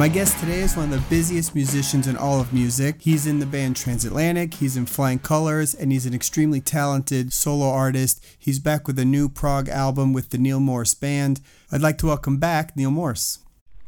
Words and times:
My 0.00 0.08
guest 0.08 0.40
today 0.40 0.60
is 0.60 0.78
one 0.78 0.86
of 0.86 0.92
the 0.92 1.10
busiest 1.14 1.54
musicians 1.54 2.06
in 2.06 2.16
all 2.16 2.40
of 2.40 2.54
music. 2.54 3.02
He's 3.02 3.26
in 3.26 3.38
the 3.38 3.44
band 3.44 3.76
Transatlantic, 3.76 4.54
he's 4.54 4.74
in 4.74 4.86
Flying 4.86 5.18
Colors, 5.18 5.74
and 5.74 5.92
he's 5.92 6.06
an 6.06 6.14
extremely 6.14 6.58
talented 6.58 7.34
solo 7.34 7.68
artist. 7.68 8.24
He's 8.38 8.58
back 8.58 8.86
with 8.86 8.98
a 8.98 9.04
new 9.04 9.28
prog 9.28 9.68
album 9.68 10.14
with 10.14 10.30
the 10.30 10.38
Neal 10.38 10.58
Morse 10.58 10.94
Band. 10.94 11.42
I'd 11.70 11.82
like 11.82 11.98
to 11.98 12.06
welcome 12.06 12.38
back 12.38 12.74
Neal 12.78 12.90
Morse. 12.90 13.40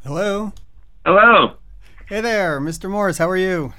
Hello. 0.05 0.53
Hello. 1.06 1.55
Hey 2.11 2.20
there, 2.20 2.61
Mr. 2.61 2.91
Morse. 2.91 3.17
How 3.17 3.31
are 3.31 3.37
you? 3.39 3.73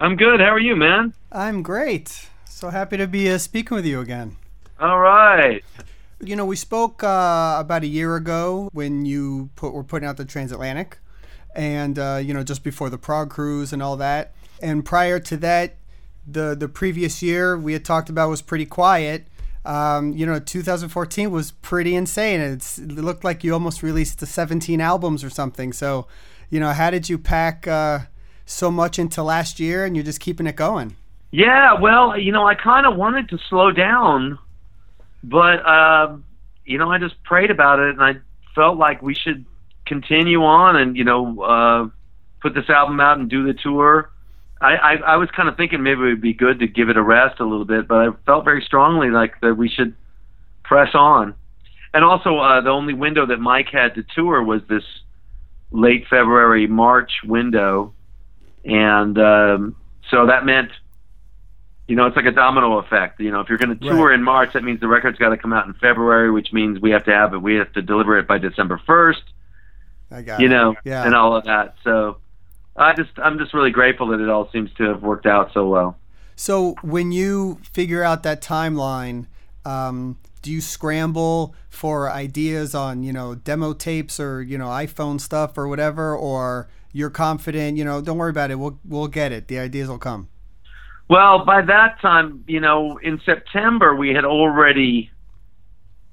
I'm 0.00 0.16
good. 0.16 0.40
How 0.40 0.54
are 0.54 0.58
you, 0.58 0.76
man? 0.76 1.12
I'm 1.30 1.62
great. 1.62 2.30
So 2.46 2.70
happy 2.70 2.96
to 2.96 3.06
be 3.06 3.30
uh, 3.30 3.36
speaking 3.36 3.74
with 3.74 3.84
you 3.84 4.00
again. 4.00 4.38
All 4.80 5.00
right. 5.00 5.62
You 6.18 6.34
know, 6.34 6.46
we 6.46 6.56
spoke 6.56 7.04
uh, 7.04 7.56
about 7.58 7.82
a 7.82 7.88
year 7.88 8.16
ago 8.16 8.70
when 8.72 9.04
you 9.04 9.50
put, 9.54 9.74
were 9.74 9.84
putting 9.84 10.08
out 10.08 10.16
the 10.16 10.24
Transatlantic 10.24 10.96
and 11.54 11.98
uh, 11.98 12.20
you 12.22 12.34
know 12.34 12.42
just 12.42 12.62
before 12.62 12.90
the 12.90 12.98
prog 12.98 13.30
cruise 13.30 13.72
and 13.72 13.82
all 13.82 13.96
that. 13.96 14.34
And 14.62 14.84
prior 14.84 15.18
to 15.20 15.36
that, 15.38 15.76
the 16.26 16.54
the 16.54 16.68
previous 16.68 17.22
year 17.22 17.56
we 17.56 17.72
had 17.72 17.84
talked 17.84 18.08
about 18.08 18.28
was 18.28 18.42
pretty 18.42 18.66
quiet. 18.66 19.26
Um, 19.64 20.12
you 20.12 20.26
know, 20.26 20.38
2014 20.38 21.30
was 21.30 21.52
pretty 21.52 21.94
insane. 21.94 22.40
It's, 22.40 22.78
it 22.78 22.90
looked 22.90 23.24
like 23.24 23.42
you 23.42 23.54
almost 23.54 23.82
released 23.82 24.18
the 24.18 24.26
17 24.26 24.78
albums 24.78 25.24
or 25.24 25.30
something. 25.30 25.72
So, 25.72 26.06
you 26.50 26.60
know, 26.60 26.72
how 26.72 26.90
did 26.90 27.08
you 27.08 27.16
pack 27.16 27.66
uh, 27.66 28.00
so 28.44 28.70
much 28.70 28.98
into 28.98 29.22
last 29.22 29.58
year 29.58 29.86
and 29.86 29.96
you're 29.96 30.04
just 30.04 30.20
keeping 30.20 30.46
it 30.46 30.56
going? 30.56 30.96
Yeah, 31.30 31.80
well, 31.80 32.16
you 32.18 32.30
know, 32.30 32.46
I 32.46 32.54
kind 32.54 32.86
of 32.86 32.96
wanted 32.96 33.30
to 33.30 33.38
slow 33.48 33.72
down, 33.72 34.38
but 35.24 35.66
uh, 35.66 36.16
you 36.64 36.78
know, 36.78 36.90
I 36.90 36.98
just 36.98 37.20
prayed 37.24 37.50
about 37.50 37.80
it 37.80 37.90
and 37.90 38.02
I 38.02 38.16
felt 38.54 38.78
like 38.78 39.02
we 39.02 39.14
should 39.14 39.44
continue 39.86 40.42
on 40.44 40.76
and 40.76 40.96
you 40.96 41.04
know 41.04 41.42
uh, 41.42 41.88
put 42.40 42.54
this 42.54 42.68
album 42.68 43.00
out 43.00 43.18
and 43.18 43.28
do 43.28 43.46
the 43.46 43.54
tour. 43.54 44.10
I, 44.60 44.74
I, 44.76 44.92
I 44.94 45.16
was 45.16 45.28
kind 45.30 45.48
of 45.48 45.56
thinking 45.56 45.82
maybe 45.82 46.00
it 46.00 46.04
would 46.04 46.20
be 46.22 46.32
good 46.32 46.60
to 46.60 46.66
give 46.66 46.88
it 46.88 46.96
a 46.96 47.02
rest 47.02 47.40
a 47.40 47.44
little 47.44 47.64
bit, 47.66 47.86
but 47.86 47.96
I 47.98 48.08
felt 48.24 48.44
very 48.44 48.62
strongly 48.62 49.10
like 49.10 49.40
that 49.42 49.54
we 49.54 49.68
should 49.68 49.94
press 50.62 50.94
on. 50.94 51.34
And 51.92 52.02
also, 52.04 52.38
uh, 52.38 52.60
the 52.62 52.70
only 52.70 52.94
window 52.94 53.26
that 53.26 53.38
Mike 53.38 53.68
had 53.70 53.94
to 53.96 54.04
tour 54.14 54.42
was 54.42 54.62
this 54.68 54.84
late 55.70 56.06
February 56.08 56.66
March 56.66 57.10
window, 57.24 57.92
and 58.64 59.18
um, 59.18 59.76
so 60.10 60.26
that 60.26 60.46
meant, 60.46 60.70
you 61.86 61.96
know, 61.96 62.06
it's 62.06 62.16
like 62.16 62.24
a 62.24 62.32
domino 62.32 62.78
effect. 62.78 63.20
You 63.20 63.30
know, 63.30 63.40
if 63.40 63.48
you're 63.48 63.58
going 63.58 63.76
to 63.78 63.84
tour 63.88 64.08
Right. 64.08 64.14
in 64.14 64.22
March, 64.22 64.54
that 64.54 64.64
means 64.64 64.80
the 64.80 64.88
record's 64.88 65.18
got 65.18 65.28
to 65.30 65.36
come 65.36 65.52
out 65.52 65.66
in 65.66 65.74
February, 65.74 66.30
which 66.30 66.52
means 66.52 66.80
we 66.80 66.90
have 66.90 67.04
to 67.04 67.12
have 67.12 67.34
it. 67.34 67.38
We 67.38 67.56
have 67.56 67.72
to 67.74 67.82
deliver 67.82 68.18
it 68.18 68.26
by 68.26 68.38
December 68.38 68.80
first 68.86 69.22
I 70.14 70.22
got 70.22 70.40
you 70.40 70.46
it. 70.46 70.50
know, 70.50 70.74
Yeah. 70.84 71.04
and 71.04 71.14
all 71.14 71.36
of 71.36 71.44
that. 71.44 71.74
So 71.84 72.18
I 72.76 72.92
just 72.94 73.10
I'm 73.22 73.38
just 73.38 73.52
really 73.54 73.70
grateful 73.70 74.08
that 74.08 74.20
it 74.20 74.28
all 74.28 74.48
seems 74.50 74.72
to 74.74 74.84
have 74.84 75.02
worked 75.02 75.26
out 75.26 75.52
so 75.52 75.68
well. 75.68 75.96
So 76.36 76.74
when 76.82 77.12
you 77.12 77.60
figure 77.72 78.02
out 78.02 78.22
that 78.24 78.40
timeline, 78.42 79.26
um, 79.64 80.18
do 80.42 80.50
you 80.50 80.60
scramble 80.60 81.54
for 81.70 82.10
ideas 82.10 82.74
on 82.74 83.02
you 83.02 83.12
know 83.12 83.34
demo 83.34 83.72
tapes 83.72 84.18
or 84.20 84.42
you 84.42 84.58
know 84.58 84.66
iPhone 84.66 85.20
stuff 85.20 85.56
or 85.56 85.68
whatever, 85.68 86.14
or 86.16 86.68
you're 86.92 87.10
confident? 87.10 87.76
You 87.76 87.84
know, 87.84 88.00
don't 88.00 88.18
worry 88.18 88.30
about 88.30 88.50
it. 88.50 88.58
We'll 88.58 88.78
we'll 88.84 89.08
get 89.08 89.32
it. 89.32 89.48
The 89.48 89.58
ideas 89.58 89.88
will 89.88 89.98
come. 89.98 90.28
Well, 91.08 91.44
by 91.44 91.60
that 91.62 92.00
time, 92.00 92.44
you 92.46 92.60
know, 92.60 92.96
in 93.02 93.20
September 93.24 93.94
we 93.94 94.14
had 94.14 94.24
already 94.24 95.10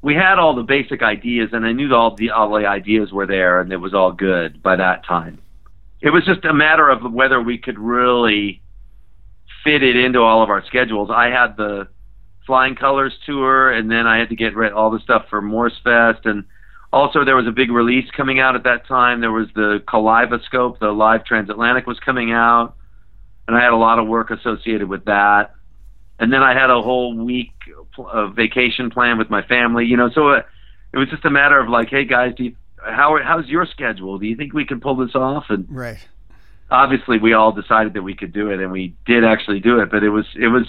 we 0.01 0.16
had 0.16 0.39
all 0.39 0.56
the 0.56 0.63
basic 0.63 1.03
ideas, 1.03 1.50
and 1.53 1.66
I 1.66 1.72
knew 1.72 1.94
all 1.94 2.16
the 2.16 2.31
all 2.31 2.50
the 2.50 2.66
ideas 2.66 3.12
were 3.12 3.28
there, 3.28 3.62
and 3.62 3.72
it 3.72 3.78
was 3.78 3.94
all 3.94 4.12
good 4.12 4.62
by 4.62 4.75
that 4.75 5.06
time. 5.06 5.39
It 6.01 6.09
was 6.09 6.25
just 6.25 6.44
a 6.45 6.53
matter 6.53 6.89
of 6.89 7.12
whether 7.13 7.41
we 7.41 7.59
could 7.59 7.78
really 7.78 8.61
fit 9.63 9.84
it 9.84 9.95
into 9.95 10.19
all 10.19 10.41
of 10.41 10.50
our 10.50 10.66
schedules. 10.66 11.09
I 11.13 11.28
had 11.28 11.56
the 11.56 11.88
Flying 12.47 12.75
Colors 12.75 13.13
tour, 13.25 13.72
and 13.72 13.91
then 13.91 14.07
I 14.07 14.17
had 14.17 14.29
to 14.29 14.35
get 14.35 14.56
rid 14.56 14.73
all 14.73 14.90
the 14.90 15.00
stuff 15.00 15.25
for 15.29 15.41
Morse 15.41 15.78
Fest, 15.84 16.25
and 16.25 16.44
also 16.91 17.23
there 17.23 17.35
was 17.35 17.47
a 17.47 17.51
big 17.51 17.69
release 17.69 18.09
coming 18.17 18.40
out 18.40 18.56
at 18.56 18.63
that 18.63 18.88
time. 18.88 19.22
There 19.22 19.31
was 19.31 19.47
the 19.53 19.84
Kaleidoscope, 19.88 20.79
the 20.79 20.91
live 20.91 21.23
transatlantic 21.25 21.85
was 21.85 22.00
coming 22.00 22.31
out, 22.31 22.75
and 23.47 23.56
I 23.56 23.61
had 23.61 23.73
a 23.73 23.78
lot 23.78 24.00
of 24.00 24.07
work 24.07 24.31
associated 24.31 24.90
with 24.90 25.06
that. 25.06 25.51
And 26.17 26.34
then 26.34 26.41
I 26.41 26.53
had 26.53 26.72
a 26.72 26.81
whole 26.81 27.16
week 27.16 27.53
of 27.97 28.35
vacation 28.35 28.90
plan 28.90 29.18
with 29.18 29.29
my 29.29 29.41
family, 29.44 29.85
you 29.85 29.97
know. 29.97 30.09
So 30.13 30.29
uh, 30.29 30.41
it 30.94 30.97
was 30.97 31.09
just 31.09 31.25
a 31.25 31.29
matter 31.29 31.59
of 31.59 31.69
like, 31.69 31.90
hey 31.90 32.06
guys, 32.06 32.34
do 32.35 32.44
you, 32.46 32.56
how 32.84 33.18
how's 33.24 33.47
your 33.47 33.66
schedule? 33.66 34.18
Do 34.18 34.25
you 34.25 34.35
think 34.35 34.53
we 34.53 34.66
can 34.66 34.79
pull 34.79 34.96
this 34.96 35.16
off? 35.16 35.46
And 35.50 35.66
Right. 35.69 36.00
obviously 36.69 37.18
we 37.19 37.34
all 37.34 37.52
decided 37.52 37.94
that 37.94 38.02
we 38.03 38.16
could 38.16 38.31
do 38.34 38.50
it 38.50 38.59
and 38.59 38.72
we 38.72 38.96
did 39.06 39.25
actually 39.25 39.59
do 39.59 39.79
it 39.79 39.91
but 39.91 40.03
it 40.03 40.09
was 40.09 40.25
it 40.40 40.47
was 40.47 40.66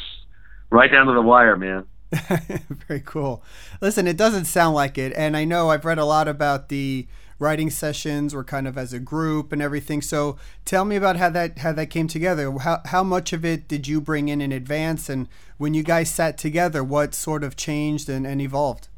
right 0.71 0.91
down 0.91 1.07
to 1.07 1.13
the 1.13 1.23
wire 1.23 1.57
man 1.57 1.85
Very 2.89 3.01
cool. 3.01 3.43
Listen, 3.81 4.07
it 4.07 4.19
doesn't 4.19 4.45
sound 4.45 4.75
like 4.75 4.99
it, 4.99 5.15
and 5.17 5.35
I 5.35 5.47
know 5.47 5.71
I've 5.71 5.87
read 5.87 5.97
a 5.97 6.05
lot 6.05 6.29
about 6.29 6.69
the 6.69 7.07
writing 7.43 7.69
sessions 7.71 8.35
were 8.35 8.45
kind 8.45 8.67
of 8.67 8.79
as 8.79 8.93
a 8.93 8.99
group 8.99 9.53
and 9.53 9.61
everything. 9.61 10.01
So 10.01 10.39
tell 10.65 10.85
me 10.85 10.97
about 10.97 11.17
how 11.17 11.29
that 11.31 11.59
how 11.59 11.73
that 11.73 11.87
came 11.91 12.09
together. 12.09 12.51
How 12.59 12.81
how 12.87 13.03
much 13.03 13.33
of 13.33 13.45
it 13.45 13.69
did 13.69 13.87
you 13.87 14.01
bring 14.01 14.29
in 14.29 14.41
in 14.41 14.53
advance, 14.53 15.09
and 15.11 15.29
when 15.59 15.75
you 15.75 15.83
guys 15.83 16.11
sat 16.11 16.39
together, 16.39 16.83
what 16.83 17.15
sort 17.15 17.43
of 17.45 17.57
changed 17.57 18.09
and, 18.09 18.27
and 18.27 18.41
evolved? 18.41 18.89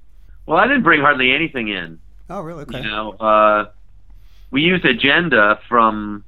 well 0.47 0.59
i 0.59 0.67
didn't 0.67 0.83
bring 0.83 1.01
hardly 1.01 1.33
anything 1.33 1.69
in 1.69 1.99
Oh, 2.29 2.43
really? 2.43 2.65
Okay. 2.65 2.83
you 2.83 2.85
know 2.91 3.13
uh 3.13 3.65
we 4.51 4.61
used 4.61 4.85
agenda 4.85 5.59
from 5.71 6.23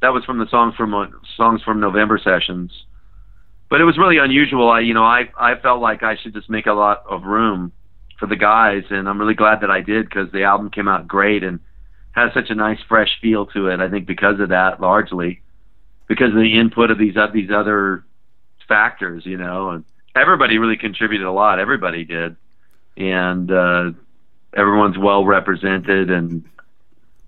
that 0.00 0.08
was 0.14 0.24
from 0.24 0.38
the 0.38 0.48
songs 0.48 0.74
from 0.74 0.94
uh, 0.94 1.06
songs 1.36 1.60
from 1.62 1.78
november 1.78 2.18
sessions 2.18 2.72
but 3.68 3.78
it 3.82 3.84
was 3.84 3.98
really 3.98 4.16
unusual 4.16 4.70
i 4.70 4.80
you 4.80 4.94
know 4.94 5.04
i 5.04 5.28
i 5.38 5.54
felt 5.60 5.82
like 5.82 6.02
i 6.02 6.16
should 6.16 6.32
just 6.32 6.48
make 6.48 6.64
a 6.66 6.72
lot 6.72 7.04
of 7.10 7.24
room 7.24 7.70
for 8.18 8.26
the 8.26 8.36
guys 8.36 8.82
and 8.90 9.08
i'm 9.08 9.18
really 9.18 9.34
glad 9.34 9.60
that 9.60 9.70
i 9.70 9.80
did 9.80 10.04
because 10.08 10.30
the 10.32 10.42
album 10.44 10.70
came 10.70 10.88
out 10.88 11.06
great 11.08 11.42
and 11.44 11.60
has 12.12 12.32
such 12.34 12.50
a 12.50 12.54
nice 12.54 12.78
fresh 12.88 13.18
feel 13.20 13.46
to 13.46 13.68
it 13.68 13.80
i 13.80 13.88
think 13.88 14.06
because 14.06 14.40
of 14.40 14.48
that 14.50 14.80
largely 14.80 15.40
because 16.08 16.28
of 16.30 16.36
the 16.40 16.58
input 16.58 16.90
of 16.90 16.98
these 16.98 17.16
of 17.16 17.32
these 17.32 17.50
other 17.50 18.04
factors 18.66 19.24
you 19.24 19.36
know 19.36 19.70
and 19.70 19.84
everybody 20.16 20.58
really 20.58 20.76
contributed 20.76 21.26
a 21.26 21.32
lot 21.32 21.58
everybody 21.58 22.04
did 22.04 22.36
and 22.96 23.50
uh 23.52 23.90
everyone's 24.56 24.98
well 24.98 25.24
represented 25.24 26.10
and 26.10 26.44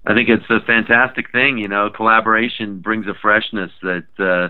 I 0.06 0.14
think 0.14 0.30
it's 0.30 0.48
a 0.48 0.60
fantastic 0.60 1.30
thing, 1.30 1.58
you 1.58 1.68
know, 1.68 1.90
collaboration 1.90 2.78
brings 2.80 3.06
a 3.06 3.12
freshness 3.12 3.70
that 3.82 4.06
uh 4.18 4.48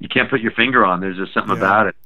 you 0.00 0.08
can't 0.08 0.28
put 0.28 0.40
your 0.40 0.50
finger 0.50 0.84
on. 0.84 1.00
There's 1.00 1.16
just 1.16 1.32
something 1.32 1.52
Yeah. 1.56 1.62
about 1.64 1.86
it. 1.86 1.96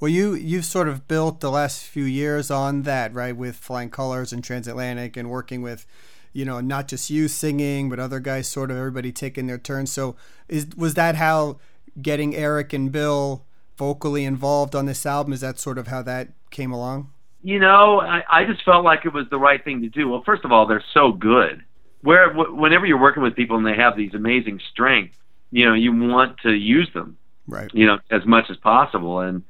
Well, 0.00 0.08
you 0.08 0.34
you've 0.34 0.64
sort 0.64 0.88
of 0.88 1.06
built 1.06 1.40
the 1.40 1.50
last 1.50 1.84
few 1.84 2.04
years 2.04 2.50
on 2.50 2.82
that, 2.82 3.12
right? 3.12 3.36
With 3.36 3.56
Flying 3.56 3.90
Colors 3.90 4.32
and 4.32 4.42
Transatlantic, 4.42 5.14
and 5.16 5.28
working 5.28 5.60
with, 5.60 5.86
you 6.32 6.46
know, 6.46 6.60
not 6.60 6.88
just 6.88 7.10
you 7.10 7.28
singing, 7.28 7.90
but 7.90 8.00
other 8.00 8.18
guys, 8.18 8.48
sort 8.48 8.70
of 8.70 8.78
everybody 8.78 9.12
taking 9.12 9.46
their 9.46 9.58
turn. 9.58 9.86
So, 9.86 10.16
is 10.48 10.68
was 10.74 10.94
that 10.94 11.16
how 11.16 11.58
getting 12.00 12.34
Eric 12.34 12.72
and 12.72 12.90
Bill 12.90 13.44
vocally 13.76 14.24
involved 14.24 14.74
on 14.74 14.86
this 14.86 15.04
album? 15.04 15.34
Is 15.34 15.42
that 15.42 15.58
sort 15.58 15.76
of 15.76 15.88
how 15.88 16.00
that 16.02 16.28
came 16.50 16.72
along? 16.72 17.12
You 17.42 17.58
know, 17.58 18.00
I, 18.00 18.22
I 18.30 18.44
just 18.44 18.64
felt 18.64 18.84
like 18.84 19.04
it 19.04 19.12
was 19.12 19.26
the 19.30 19.38
right 19.38 19.62
thing 19.62 19.82
to 19.82 19.88
do. 19.88 20.08
Well, 20.08 20.22
first 20.24 20.44
of 20.44 20.52
all, 20.52 20.66
they're 20.66 20.84
so 20.94 21.12
good. 21.12 21.62
Where 22.02 22.28
w- 22.28 22.54
whenever 22.54 22.86
you're 22.86 23.00
working 23.00 23.22
with 23.22 23.36
people 23.36 23.56
and 23.58 23.66
they 23.66 23.76
have 23.76 23.96
these 23.96 24.14
amazing 24.14 24.60
strengths, 24.70 25.16
you 25.50 25.66
know, 25.66 25.74
you 25.74 25.92
want 25.92 26.38
to 26.40 26.52
use 26.52 26.88
them. 26.94 27.18
Right. 27.46 27.70
you 27.74 27.84
know, 27.84 27.98
as 28.10 28.24
much 28.26 28.48
as 28.48 28.56
possible. 28.58 29.20
And 29.20 29.42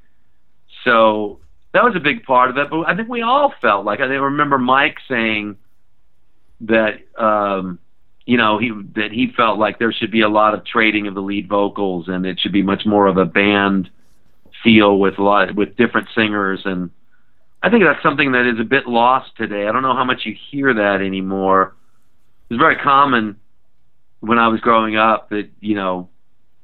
so 0.85 1.41
that 1.73 1.85
was 1.85 1.95
a 1.97 2.01
big 2.01 2.25
part 2.25 2.51
of 2.51 2.57
it. 2.57 2.71
But 2.71 2.83
I 2.83 2.97
think 2.97 3.09
we 3.09 3.23
all 3.23 3.53
felt 3.61 3.85
like 3.85 4.01
I 4.01 4.05
remember 4.05 4.59
Mike 4.59 4.99
saying 5.09 5.57
that 6.63 7.01
um, 7.17 7.79
you 8.27 8.37
know 8.37 8.59
he 8.59 8.71
that 8.95 9.13
he 9.13 9.33
felt 9.37 9.59
like 9.59 9.79
there 9.79 9.93
should 9.93 10.11
be 10.11 10.21
a 10.21 10.29
lot 10.29 10.55
of 10.55 10.65
trading 10.65 11.07
of 11.07 11.15
the 11.15 11.23
lead 11.23 11.49
vocals 11.49 12.09
and 12.09 12.27
it 12.27 12.39
should 12.41 12.53
be 12.53 12.63
much 12.63 12.85
more 12.87 13.07
of 13.07 13.17
a 13.17 13.25
band 13.25 13.91
feel 14.63 14.99
with 14.99 15.19
a 15.19 15.23
lot 15.23 15.55
with 15.55 15.77
different 15.77 16.07
singers 16.15 16.61
and 16.65 16.91
I 17.63 17.71
think 17.71 17.85
that's 17.85 18.03
something 18.03 18.33
that 18.33 18.47
is 18.47 18.59
a 18.59 18.65
bit 18.65 18.87
lost 18.87 19.33
today. 19.37 19.67
I 19.67 19.73
don't 19.73 19.83
know 19.83 19.95
how 19.95 20.05
much 20.05 20.25
you 20.25 20.35
hear 20.51 20.73
that 20.73 21.03
anymore. 21.03 21.75
It 22.49 22.55
was 22.55 22.59
very 22.59 22.77
common 22.77 23.37
when 24.21 24.39
I 24.39 24.49
was 24.49 24.61
growing 24.61 24.97
up 24.97 25.29
that 25.31 25.51
you 25.61 25.75
know 25.75 26.09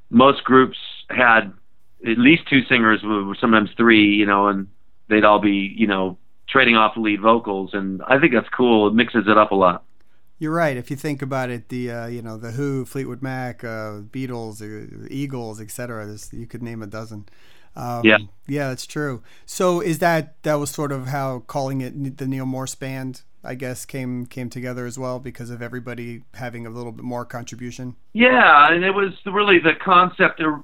most 0.09 0.43
groups 0.43 0.77
had 1.09 1.53
at 2.05 2.17
least 2.17 2.43
two 2.49 2.63
singers, 2.65 3.01
sometimes 3.39 3.69
three, 3.77 4.15
you 4.15 4.25
know, 4.25 4.47
and 4.47 4.67
they'd 5.09 5.23
all 5.23 5.39
be, 5.39 5.73
you 5.77 5.87
know, 5.87 6.17
trading 6.47 6.75
off 6.75 6.95
lead 6.97 7.21
vocals, 7.21 7.71
and 7.73 8.01
I 8.07 8.19
think 8.19 8.33
that's 8.33 8.49
cool. 8.49 8.87
It 8.87 8.93
mixes 8.93 9.25
it 9.27 9.37
up 9.37 9.51
a 9.51 9.55
lot. 9.55 9.83
You're 10.39 10.53
right. 10.53 10.77
If 10.77 10.91
you 10.91 10.95
think 10.95 11.21
about 11.21 11.49
it, 11.49 11.69
the 11.69 11.89
uh, 11.91 12.07
you 12.07 12.21
know 12.21 12.37
the 12.37 12.51
Who, 12.51 12.85
Fleetwood 12.85 13.21
Mac, 13.23 13.63
uh, 13.63 14.01
Beatles, 14.11 14.61
uh, 14.61 15.07
Eagles, 15.09 15.59
etc. 15.59 16.15
You 16.31 16.45
could 16.45 16.61
name 16.61 16.83
a 16.83 16.87
dozen. 16.87 17.27
Um, 17.75 18.01
Yeah. 18.03 18.17
yeah, 18.47 18.69
that's 18.69 18.85
true. 18.85 19.23
So 19.45 19.81
is 19.81 19.99
that 19.99 20.41
that 20.43 20.55
was 20.55 20.69
sort 20.69 20.91
of 20.91 21.07
how 21.07 21.39
calling 21.47 21.81
it 21.81 22.17
the 22.17 22.27
Neal 22.27 22.45
Morse 22.45 22.75
Band, 22.75 23.23
I 23.43 23.55
guess, 23.55 23.83
came 23.85 24.25
came 24.27 24.49
together 24.49 24.85
as 24.85 24.97
well 24.99 25.19
because 25.19 25.49
of 25.49 25.61
everybody 25.61 26.21
having 26.35 26.67
a 26.67 26.69
little 26.69 26.91
bit 26.91 27.03
more 27.03 27.25
contribution. 27.25 27.95
Yeah, 28.13 28.71
and 28.71 28.83
it 28.85 28.91
was 28.91 29.13
really 29.25 29.57
the 29.59 29.73
concept 29.73 30.39
or- 30.39 30.63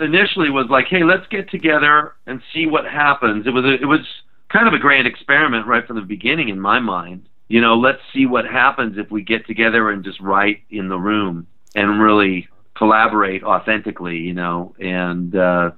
initially 0.00 0.50
was 0.50 0.66
like, 0.70 0.86
hey, 0.88 1.04
let's 1.04 1.26
get 1.28 1.50
together 1.50 2.14
and 2.26 2.42
see 2.52 2.66
what 2.66 2.84
happens. 2.84 3.46
It 3.46 3.50
was 3.50 3.64
a, 3.64 3.74
it 3.74 3.86
was 3.86 4.00
kind 4.48 4.68
of 4.68 4.74
a 4.74 4.78
grand 4.78 5.06
experiment 5.06 5.66
right 5.66 5.86
from 5.86 5.96
the 5.96 6.02
beginning 6.02 6.48
in 6.48 6.60
my 6.60 6.78
mind. 6.80 7.28
You 7.48 7.60
know, 7.60 7.74
let's 7.74 8.00
see 8.14 8.26
what 8.26 8.46
happens 8.46 8.96
if 8.96 9.10
we 9.10 9.22
get 9.22 9.46
together 9.46 9.90
and 9.90 10.04
just 10.04 10.20
write 10.20 10.62
in 10.70 10.88
the 10.88 10.98
room 10.98 11.46
and 11.74 12.00
really 12.00 12.48
collaborate 12.76 13.42
authentically. 13.42 14.18
You 14.18 14.34
know, 14.34 14.74
and 14.78 15.34
uh, 15.36 15.72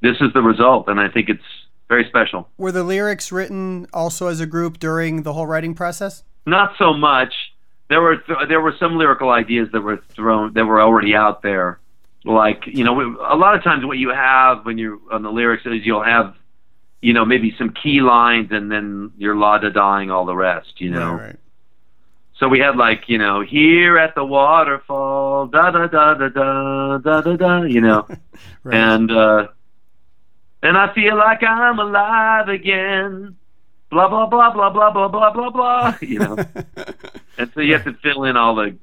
this 0.00 0.16
is 0.20 0.32
the 0.34 0.42
result, 0.42 0.88
and 0.88 0.98
I 0.98 1.08
think 1.08 1.28
it's 1.28 1.42
very 1.88 2.06
special. 2.08 2.48
Were 2.56 2.72
the 2.72 2.82
lyrics 2.82 3.30
written 3.30 3.86
also 3.92 4.26
as 4.28 4.40
a 4.40 4.46
group 4.46 4.78
during 4.78 5.22
the 5.22 5.32
whole 5.32 5.46
writing 5.46 5.74
process? 5.74 6.24
Not 6.46 6.72
so 6.78 6.94
much. 6.94 7.32
There 7.88 8.00
were 8.00 8.16
th- 8.16 8.48
there 8.48 8.60
were 8.60 8.74
some 8.80 8.96
lyrical 8.96 9.30
ideas 9.30 9.68
that 9.72 9.82
were 9.82 9.98
thrown 10.08 10.54
that 10.54 10.64
were 10.64 10.80
already 10.80 11.14
out 11.14 11.42
there. 11.42 11.78
Like 12.24 12.66
you 12.66 12.84
know, 12.84 13.00
a 13.00 13.36
lot 13.36 13.56
of 13.56 13.64
times 13.64 13.84
what 13.84 13.98
you 13.98 14.10
have 14.10 14.64
when 14.64 14.78
you're 14.78 14.98
on 15.10 15.22
the 15.22 15.30
lyrics 15.30 15.66
is 15.66 15.84
you'll 15.84 16.04
have, 16.04 16.34
you 17.00 17.12
know, 17.12 17.24
maybe 17.24 17.54
some 17.58 17.74
key 17.74 18.00
lines 18.00 18.48
and 18.52 18.70
then 18.70 19.12
you're 19.18 19.34
la 19.34 19.58
da 19.58 19.70
daing 19.70 20.10
all 20.10 20.24
the 20.24 20.36
rest. 20.36 20.80
You 20.80 20.90
know. 20.90 21.12
Right, 21.12 21.22
right. 21.22 21.36
So 22.38 22.48
we 22.48 22.58
had 22.58 22.76
like 22.76 23.08
you 23.08 23.18
know 23.18 23.40
here 23.40 23.98
at 23.98 24.14
the 24.14 24.24
waterfall 24.24 25.46
da 25.46 25.70
da 25.70 25.86
da 25.86 26.14
da 26.14 26.28
da 26.28 26.98
da 26.98 27.20
da 27.20 27.36
da 27.36 27.62
you 27.62 27.80
know 27.80 28.06
right. 28.64 28.74
and 28.74 29.10
uh 29.12 29.46
and 30.60 30.76
I 30.76 30.92
feel 30.92 31.16
like 31.16 31.44
I'm 31.44 31.78
alive 31.78 32.48
again 32.48 33.36
blah 33.90 34.08
blah 34.08 34.26
blah 34.26 34.52
blah 34.52 34.70
blah 34.70 34.90
blah 34.90 35.08
blah 35.08 35.32
blah 35.32 35.50
blah 35.50 35.94
you 36.00 36.18
know 36.18 36.36
and 37.38 37.52
so 37.54 37.60
you 37.60 37.74
have 37.74 37.84
to 37.84 37.94
fill 38.02 38.24
in 38.24 38.36
all 38.36 38.56
the 38.56 38.76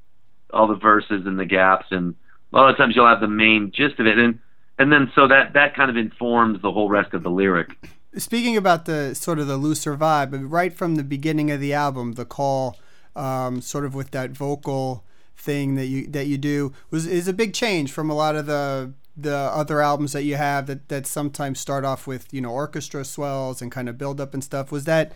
all 0.53 0.67
the 0.67 0.75
verses 0.75 1.25
and 1.25 1.37
the 1.37 1.45
gaps 1.45 1.87
and 1.91 2.15
a 2.51 2.55
lot 2.55 2.69
of 2.69 2.77
times 2.77 2.95
you'll 2.95 3.07
have 3.07 3.21
the 3.21 3.27
main 3.27 3.71
gist 3.71 3.99
of 3.99 4.07
it 4.07 4.17
and 4.17 4.39
and 4.77 4.91
then 4.91 5.11
so 5.13 5.27
that 5.27 5.53
that 5.53 5.75
kind 5.75 5.89
of 5.89 5.97
informs 5.97 6.61
the 6.61 6.71
whole 6.71 6.89
rest 6.89 7.13
of 7.13 7.23
the 7.23 7.29
lyric 7.29 7.75
Speaking 8.17 8.57
about 8.57 8.85
the 8.85 9.13
sort 9.13 9.37
of 9.37 9.45
the 9.45 9.57
looser 9.57 9.95
vibe, 9.95 10.31
right 10.49 10.73
from 10.73 10.95
the 10.95 11.03
beginning 11.03 11.51
of 11.51 11.61
the 11.61 11.73
album, 11.73 12.13
the 12.13 12.25
call, 12.25 12.75
um, 13.15 13.61
sort 13.61 13.85
of 13.85 13.93
with 13.93 14.09
that 14.11 14.31
vocal 14.31 15.03
thing 15.37 15.75
that 15.75 15.85
you 15.85 16.07
that 16.07 16.25
you 16.25 16.37
do 16.37 16.73
was 16.89 17.05
is 17.05 17.27
a 17.27 17.33
big 17.33 17.53
change 17.53 17.91
from 17.91 18.09
a 18.09 18.15
lot 18.15 18.35
of 18.35 18.47
the 18.47 18.91
the 19.15 19.35
other 19.35 19.79
albums 19.81 20.11
that 20.13 20.23
you 20.23 20.35
have 20.35 20.65
that 20.65 20.89
that 20.89 21.05
sometimes 21.05 21.59
start 21.59 21.85
off 21.85 22.07
with 22.07 22.33
you 22.33 22.41
know 22.41 22.49
orchestra 22.49 23.05
swells 23.05 23.61
and 23.61 23.71
kind 23.71 23.87
of 23.87 23.97
build 23.97 24.19
up 24.19 24.33
and 24.33 24.43
stuff. 24.43 24.71
Was 24.71 24.85
that 24.85 25.11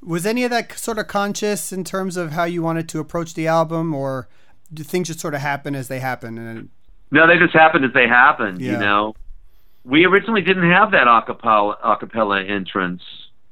was 0.00 0.24
any 0.24 0.44
of 0.44 0.50
that 0.52 0.78
sort 0.78 0.98
of 0.98 1.08
conscious 1.08 1.72
in 1.72 1.82
terms 1.82 2.16
of 2.16 2.30
how 2.30 2.44
you 2.44 2.62
wanted 2.62 2.88
to 2.90 3.00
approach 3.00 3.34
the 3.34 3.48
album, 3.48 3.92
or 3.92 4.28
things 4.76 5.08
just 5.08 5.20
sort 5.20 5.34
of 5.34 5.40
happen 5.40 5.74
as 5.74 5.88
they 5.88 6.00
happen? 6.00 6.38
And 6.38 6.68
no 7.10 7.26
they 7.26 7.38
just 7.38 7.52
happened 7.54 7.84
as 7.84 7.92
they 7.92 8.06
happened 8.08 8.60
Yeah. 8.60 8.72
you 8.72 8.78
know 8.78 9.14
we 9.84 10.04
originally 10.04 10.42
didn't 10.42 10.70
have 10.70 10.90
that 10.92 11.06
acapella 11.06 11.78
acapella 11.80 12.48
entrance 12.48 13.02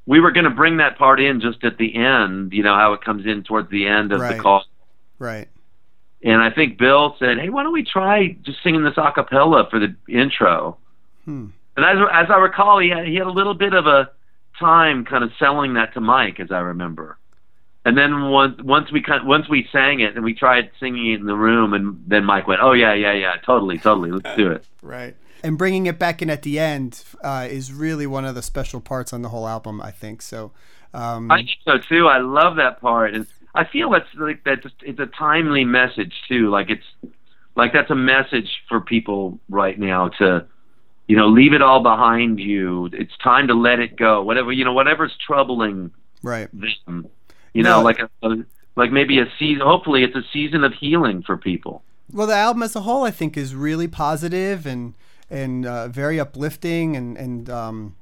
we 0.07 0.21
were 0.21 0.31
going 0.31 0.45
to 0.45 0.51
bring 0.51 0.77
that 0.79 0.97
part 0.97 1.21
in 1.21 1.41
just 1.41 1.65
at 1.65 1.77
the 1.79 1.95
end 1.97 2.53
you 2.53 2.63
know 2.63 2.75
how 2.75 2.93
it 2.93 3.01
comes 3.03 3.27
in 3.27 3.43
towards 3.43 3.71
the 3.71 3.87
end 3.87 4.13
of 4.13 4.21
Right. 4.21 4.37
the 4.37 4.43
call 4.43 4.65
right, 5.19 5.49
and 6.23 6.41
I 6.43 6.51
think 6.51 6.79
Bill 6.79 7.17
said, 7.19 7.39
"Hey, 7.39 7.49
why 7.49 7.63
don't 7.65 7.73
we 7.73 7.83
try 7.85 8.37
just 8.43 8.63
singing 8.63 8.83
this 8.85 8.95
a 8.97 9.11
cappella 9.13 9.69
for 9.71 9.79
the 9.79 9.95
intro?" 10.09 10.77
Hmm. 11.25 11.47
And 11.77 11.85
as 11.85 11.99
as 12.13 12.27
I 12.31 12.39
recall, 12.39 12.79
he 12.81 12.89
had, 12.91 13.07
he 13.07 13.15
had 13.17 13.27
a 13.27 13.31
little 13.31 13.55
bit 13.55 13.73
of 13.75 13.87
a 13.87 14.11
time 14.59 15.05
kind 15.05 15.23
of 15.25 15.31
selling 15.39 15.75
that 15.75 15.95
to 15.95 16.01
Mike, 16.01 16.41
as 16.41 16.51
I 16.51 16.59
remember. 16.61 17.19
And 17.89 17.97
then 17.97 18.29
once 18.29 18.61
once 18.61 18.93
we 18.93 19.01
kind 19.01 19.27
once 19.27 19.49
we 19.49 19.67
sang 19.73 20.01
it 20.01 20.15
and 20.15 20.23
we 20.23 20.35
tried 20.35 20.71
singing 20.79 21.13
it 21.13 21.21
in 21.21 21.27
the 21.27 21.35
room, 21.35 21.73
and 21.73 22.05
then 22.07 22.23
Mike 22.23 22.47
went, 22.47 22.61
"Oh 22.63 22.73
yeah, 22.73 22.93
yeah, 22.93 23.15
yeah, 23.15 23.37
totally, 23.47 23.79
totally, 23.79 24.11
let's 24.11 24.37
do 24.37 24.51
it." 24.51 24.63
right. 24.83 25.17
And 25.43 25.57
bringing 25.57 25.87
it 25.87 25.99
back 25.99 26.21
in 26.21 26.29
at 26.29 26.43
the 26.43 26.59
end 26.59 27.03
uh, 27.25 27.49
is 27.49 27.73
really 27.73 28.07
one 28.07 28.27
of 28.27 28.35
the 28.35 28.43
special 28.43 28.83
parts 28.83 29.15
on 29.15 29.23
the 29.23 29.31
whole 29.31 29.49
album, 29.49 29.81
I 29.81 29.91
think. 29.91 30.21
So, 30.21 30.53
um, 30.93 31.31
I 31.31 31.39
think 31.39 31.49
so 31.65 31.79
too. 31.79 32.09
I 32.09 32.19
love 32.19 32.57
that 32.57 32.79
part, 32.79 33.15
and 33.15 33.27
I 33.55 33.65
feel 33.65 33.95
it's 33.95 34.07
like 34.17 34.45
that. 34.45 34.71
It's 34.83 35.01
a 35.01 35.07
timely 35.07 35.65
message 35.65 36.13
too. 36.29 36.51
Like 36.51 36.69
it's 36.69 37.15
like 37.57 37.73
that's 37.73 37.91
a 37.91 37.97
message 37.97 38.51
for 38.69 38.83
people 38.83 39.41
right 39.49 39.79
now 39.79 40.09
to, 40.19 40.45
you 41.07 41.17
know, 41.17 41.29
leave 41.29 41.55
it 41.55 41.63
all 41.63 41.83
behind 41.83 42.39
you. 42.39 42.91
It's 42.93 43.17
time 43.25 43.49
to 43.49 43.55
let 43.55 43.79
it 43.79 43.97
go. 43.97 44.23
Whatever 44.23 44.53
you 44.53 44.67
know, 44.67 44.75
whatever's 44.75 45.17
troubling 45.27 45.91
right. 46.23 46.51
them. 46.85 47.09
You 47.55 47.63
know, 47.63 47.79
No. 47.79 47.83
like 47.85 47.99
a, 48.01 48.09
a 48.23 48.37
like 48.77 48.93
maybe 48.93 49.19
a 49.19 49.27
season. 49.39 49.63
Hopefully, 49.67 50.05
it's 50.05 50.15
a 50.17 50.23
season 50.33 50.65
of 50.65 50.73
healing 50.75 51.23
for 51.23 51.37
people. 51.37 51.83
Well, 52.13 52.27
the 52.27 52.35
album 52.35 52.63
as 52.63 52.75
a 52.77 52.81
whole, 52.81 53.05
I 53.05 53.11
think, 53.11 53.37
is 53.37 53.55
really 53.55 53.89
positive 53.89 54.67
and 54.67 54.95
and 55.31 55.67
uh, 55.67 55.89
very 55.89 56.19
uplifting 56.21 56.97
and 56.97 57.17
and 57.19 57.51
um, 57.51 57.97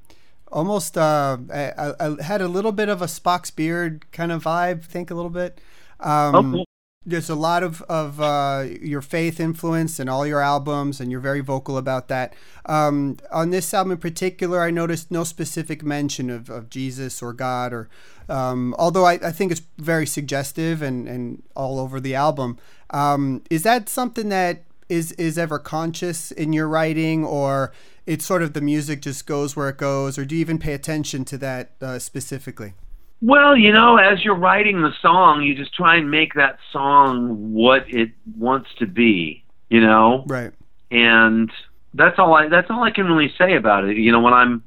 almost 0.51 0.97
uh, 0.97 1.37
I, 1.53 1.71
I 1.77 1.93
I 2.19 2.23
had 2.23 2.41
a 2.41 2.47
little 2.47 2.71
bit 2.71 2.89
of 2.89 3.01
a 3.01 3.05
Spock's 3.05 3.51
beard 3.51 4.05
kind 4.11 4.31
of 4.31 4.43
vibe. 4.43 4.83
Think 4.83 5.11
a 5.11 5.15
little 5.15 5.31
bit. 5.31 5.59
Um, 5.99 6.35
Oh, 6.35 6.43
cool. 6.43 6.65
There's 7.05 7.29
a 7.29 7.35
lot 7.35 7.63
of 7.63 7.81
of 7.83 8.19
uh, 8.19 8.65
your 8.81 9.01
faith 9.01 9.39
influence 9.39 9.97
in 9.97 10.09
all 10.09 10.27
your 10.27 10.41
albums, 10.41 10.99
and 10.99 11.09
you're 11.09 11.21
very 11.21 11.39
vocal 11.39 11.77
about 11.77 12.09
that. 12.09 12.33
Um, 12.65 13.17
on 13.31 13.49
this 13.49 13.73
album 13.73 13.93
in 13.93 13.97
particular, 13.99 14.61
I 14.61 14.71
noticed 14.71 15.09
no 15.09 15.23
specific 15.23 15.83
mention 15.83 16.29
of, 16.29 16.49
of 16.49 16.69
Jesus 16.69 17.21
or 17.21 17.31
God, 17.31 17.71
or 17.71 17.87
um, 18.29 18.75
although 18.77 19.05
I, 19.05 19.13
I 19.13 19.31
think 19.31 19.51
it's 19.51 19.61
very 19.77 20.05
suggestive 20.05 20.81
and, 20.81 21.07
and 21.07 21.43
all 21.55 21.79
over 21.79 21.99
the 21.99 22.15
album. 22.15 22.57
Um, 22.89 23.43
is 23.49 23.63
that 23.63 23.89
something 23.89 24.29
that 24.29 24.63
is 24.89 25.11
is 25.13 25.37
ever 25.37 25.59
conscious 25.59 26.31
in 26.31 26.53
your 26.53 26.67
writing, 26.67 27.25
or 27.25 27.73
it's 28.05 28.25
sort 28.25 28.41
of 28.41 28.53
the 28.53 28.61
music 28.61 29.01
just 29.01 29.25
goes 29.27 29.55
where 29.55 29.69
it 29.69 29.77
goes, 29.77 30.17
or 30.17 30.25
do 30.25 30.35
you 30.35 30.41
even 30.41 30.57
pay 30.59 30.73
attention 30.73 31.25
to 31.25 31.37
that 31.39 31.71
uh, 31.81 31.99
specifically? 31.99 32.73
Well, 33.21 33.57
you 33.57 33.73
know, 33.73 33.97
as 33.97 34.23
you're 34.23 34.35
writing 34.35 34.81
the 34.83 34.93
song, 35.01 35.41
you 35.41 35.55
just 35.55 35.73
try 35.73 35.95
and 35.97 36.09
make 36.11 36.35
that 36.35 36.59
song 36.71 37.51
what 37.53 37.83
it 37.87 38.11
wants 38.37 38.69
to 38.79 38.85
be. 38.85 39.43
You 39.69 39.81
know, 39.81 40.23
Right. 40.27 40.51
and 40.91 41.51
that's 41.93 42.17
all 42.19 42.33
I 42.33 42.47
that's 42.47 42.69
all 42.69 42.83
I 42.83 42.91
can 42.91 43.05
really 43.05 43.33
say 43.37 43.55
about 43.55 43.83
it. 43.83 43.97
You 43.97 44.13
know, 44.13 44.21
when 44.21 44.33
I'm 44.33 44.63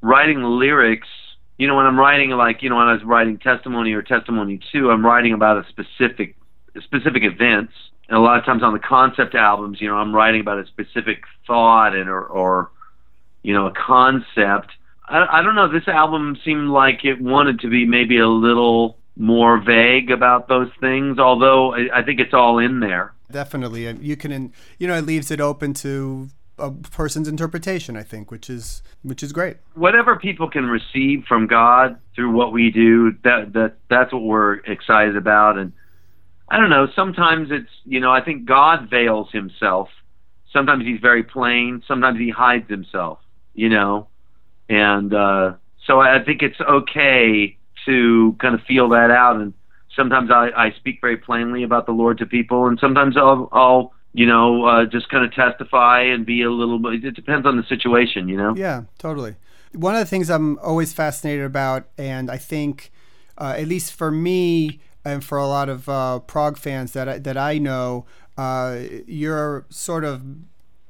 writing 0.00 0.40
the 0.40 0.48
lyrics, 0.48 1.06
you 1.60 1.66
know, 1.66 1.76
when 1.76 1.84
I'm 1.84 2.00
writing 2.00 2.30
like 2.30 2.62
you 2.62 2.70
know 2.70 2.76
when 2.76 2.86
I 2.86 2.94
was 2.94 3.04
writing 3.04 3.36
testimony 3.36 3.92
or 3.92 4.00
testimony 4.00 4.58
two, 4.72 4.90
I'm 4.90 5.04
writing 5.04 5.34
about 5.34 5.58
a 5.58 5.68
specific 5.68 6.34
specific 6.82 7.22
events. 7.22 7.74
And 8.08 8.16
a 8.16 8.20
lot 8.20 8.38
of 8.38 8.46
times 8.46 8.62
on 8.62 8.72
the 8.72 8.78
concept 8.78 9.34
albums, 9.34 9.78
you 9.78 9.86
know, 9.86 9.96
I'm 9.96 10.14
writing 10.14 10.40
about 10.40 10.58
a 10.58 10.66
specific 10.66 11.22
thought 11.46 11.94
and 11.94 12.08
or, 12.08 12.24
or 12.24 12.70
you 13.42 13.52
know 13.52 13.66
a 13.66 13.72
concept. 13.72 14.70
I, 15.06 15.26
I 15.38 15.42
don't 15.42 15.54
know. 15.54 15.70
This 15.70 15.86
album 15.86 16.38
seemed 16.42 16.70
like 16.70 17.04
it 17.04 17.20
wanted 17.20 17.60
to 17.60 17.68
be 17.68 17.84
maybe 17.84 18.18
a 18.18 18.28
little 18.28 18.96
more 19.18 19.60
vague 19.60 20.10
about 20.10 20.48
those 20.48 20.70
things, 20.80 21.18
although 21.18 21.74
I, 21.74 21.98
I 21.98 22.02
think 22.02 22.20
it's 22.20 22.32
all 22.32 22.58
in 22.58 22.80
there. 22.80 23.12
Definitely, 23.30 23.86
you 24.00 24.16
can, 24.16 24.54
you 24.78 24.88
know, 24.88 24.96
it 24.96 25.04
leaves 25.04 25.30
it 25.30 25.42
open 25.42 25.74
to 25.74 26.30
a 26.60 26.70
person's 26.70 27.28
interpretation. 27.28 27.96
I 27.96 28.02
think, 28.02 28.30
which 28.30 28.48
is 28.50 28.82
which 29.02 29.22
is 29.22 29.32
great. 29.32 29.56
whatever 29.74 30.16
people 30.16 30.48
can 30.50 30.66
receive 30.66 31.24
from 31.26 31.46
God 31.46 31.98
through 32.14 32.32
what 32.32 32.52
we 32.52 32.70
do, 32.70 33.12
that 33.24 33.52
that 33.54 33.76
that's 33.88 34.12
what 34.12 34.22
we're 34.22 34.54
excited 34.66 35.16
about. 35.16 35.58
And 35.58 35.72
I 36.48 36.58
don't 36.58 36.70
know. 36.70 36.86
Sometimes 36.94 37.48
it's 37.50 37.70
you 37.84 38.00
know 38.00 38.12
I 38.12 38.22
think 38.22 38.44
God 38.44 38.88
veils 38.90 39.28
Himself. 39.32 39.88
Sometimes 40.52 40.84
He's 40.84 41.00
very 41.00 41.22
plain. 41.22 41.82
Sometimes 41.86 42.18
He 42.18 42.30
hides 42.30 42.68
Himself. 42.68 43.18
You 43.54 43.68
know, 43.68 44.08
and 44.68 45.12
uh, 45.12 45.54
so 45.86 46.00
I 46.00 46.22
think 46.24 46.42
it's 46.42 46.60
okay 46.60 47.56
to 47.86 48.36
kind 48.38 48.54
of 48.54 48.62
feel 48.62 48.90
that 48.90 49.10
out. 49.10 49.36
And 49.36 49.54
sometimes 49.96 50.30
I, 50.30 50.50
I 50.56 50.70
speak 50.72 51.00
very 51.00 51.16
plainly 51.16 51.62
about 51.62 51.86
the 51.86 51.92
Lord 51.92 52.18
to 52.18 52.26
people, 52.26 52.66
and 52.66 52.78
sometimes 52.78 53.16
I'll, 53.16 53.48
I'll 53.52 53.92
you 54.12 54.26
know, 54.26 54.64
uh, 54.64 54.86
just 54.86 55.08
kind 55.08 55.24
of 55.24 55.32
testify 55.32 56.02
and 56.02 56.26
be 56.26 56.42
a 56.42 56.50
little 56.50 56.78
bit. 56.78 57.04
It 57.04 57.14
depends 57.14 57.46
on 57.46 57.56
the 57.56 57.62
situation, 57.64 58.28
you 58.28 58.36
know. 58.36 58.54
Yeah, 58.56 58.82
totally. 58.98 59.36
One 59.72 59.94
of 59.94 60.00
the 60.00 60.06
things 60.06 60.28
I'm 60.28 60.58
always 60.58 60.92
fascinated 60.92 61.44
about, 61.44 61.88
and 61.96 62.30
I 62.30 62.36
think, 62.36 62.90
uh, 63.38 63.54
at 63.56 63.68
least 63.68 63.92
for 63.92 64.10
me 64.10 64.80
and 65.04 65.24
for 65.24 65.38
a 65.38 65.46
lot 65.46 65.68
of 65.68 65.88
uh, 65.88 66.18
prog 66.20 66.58
fans 66.58 66.92
that 66.92 67.08
I, 67.08 67.18
that 67.18 67.36
I 67.36 67.58
know, 67.58 68.04
uh, 68.36 68.80
you're 69.06 69.64
sort 69.70 70.04
of, 70.04 70.22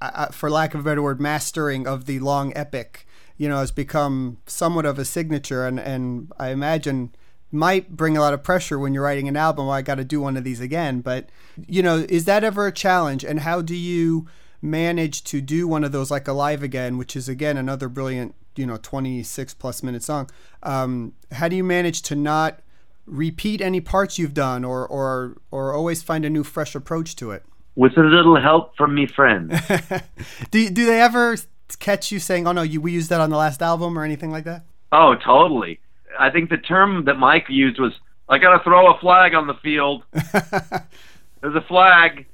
uh, 0.01 0.27
for 0.29 0.51
lack 0.51 0.73
of 0.75 0.81
a 0.81 0.83
better 0.83 1.03
word, 1.03 1.21
mastering 1.21 1.87
of 1.87 2.07
the 2.07 2.21
long 2.21 2.53
epic. 2.57 3.07
You 3.37 3.49
know, 3.49 3.57
has 3.57 3.71
become 3.73 4.37
somewhat 4.47 4.85
of 4.85 4.99
a 4.99 5.05
signature, 5.07 5.67
and 5.67 5.81
and 5.81 6.31
I 6.39 6.51
imagine 6.51 7.15
might 7.53 7.97
bring 7.97 8.17
a 8.17 8.21
lot 8.21 8.35
of 8.35 8.43
pressure 8.43 8.79
when 8.79 8.95
you're 8.95 9.05
writing 9.05 9.29
an 9.29 9.37
album. 9.37 9.67
Well, 9.67 9.75
I 9.75 9.83
got 9.83 9.97
to 9.97 10.05
do 10.05 10.21
one 10.21 10.37
of 10.37 10.45
these 10.45 10.61
again. 10.61 11.01
But 11.01 11.29
you 11.67 11.83
know, 11.83 12.07
is 12.09 12.25
that 12.27 12.45
ever 12.45 12.67
a 12.67 12.73
challenge? 12.73 13.25
And 13.25 13.41
how 13.41 13.61
do 13.63 13.75
you 13.75 14.27
manage 14.63 15.25
to 15.25 15.41
do 15.41 15.67
one 15.67 15.85
of 15.85 15.93
those 15.93 16.11
like 16.11 16.29
Alive 16.29 16.63
Again, 16.63 16.99
which 16.99 17.17
is 17.17 17.29
again 17.29 17.57
another 17.57 17.89
brilliant, 17.89 18.35
you 18.57 18.67
know, 18.67 18.77
26 18.77 19.55
plus 19.55 19.83
minute 19.83 20.03
song. 20.03 20.31
Um, 20.63 21.15
how 21.33 21.49
do 21.49 21.57
you 21.57 21.65
manage 21.65 22.03
to 22.03 22.17
not 22.17 22.61
repeat 23.07 23.61
any 23.61 23.81
parts 23.81 24.19
you've 24.19 24.35
done 24.35 24.65
or, 24.65 24.87
or, 24.87 25.39
or 25.51 25.73
always 25.73 26.03
find 26.03 26.25
a 26.25 26.31
new, 26.31 26.45
fresh 26.45 26.75
approach 26.75 27.17
to 27.17 27.31
it? 27.31 27.45
With 27.77 27.97
a 27.97 28.03
little 28.03 28.41
help 28.41 28.77
from 28.77 28.95
me 28.95 29.07
friends. 29.07 29.59
do, 30.51 30.69
do 30.69 30.87
they 30.87 31.01
ever 31.01 31.37
catch 31.79 32.13
you 32.13 32.19
saying, 32.19 32.47
oh 32.47 32.53
no, 32.53 32.63
you, 32.63 32.81
we 32.81 32.93
used 32.93 33.11
that 33.11 33.21
on 33.21 33.31
the 33.31 33.37
last 33.37 33.63
album 33.63 33.99
or 33.99 34.05
anything 34.05 34.31
like 34.31 34.45
that? 34.45 34.65
Oh, 34.93 35.15
totally. 35.15 35.81
I 36.19 36.31
think 36.31 36.51
the 36.51 36.59
term 36.59 37.05
that 37.07 37.15
Mike 37.19 37.47
used 37.49 37.79
was, 37.79 37.93
I 38.29 38.39
got 38.39 38.57
to 38.57 38.65
throw 38.65 38.93
a 38.93 38.99
flag 38.99 39.35
on 39.35 39.47
the 39.47 39.55
field. 39.55 40.05
There's 40.13 41.55
a 41.55 41.65
flag 41.67 42.27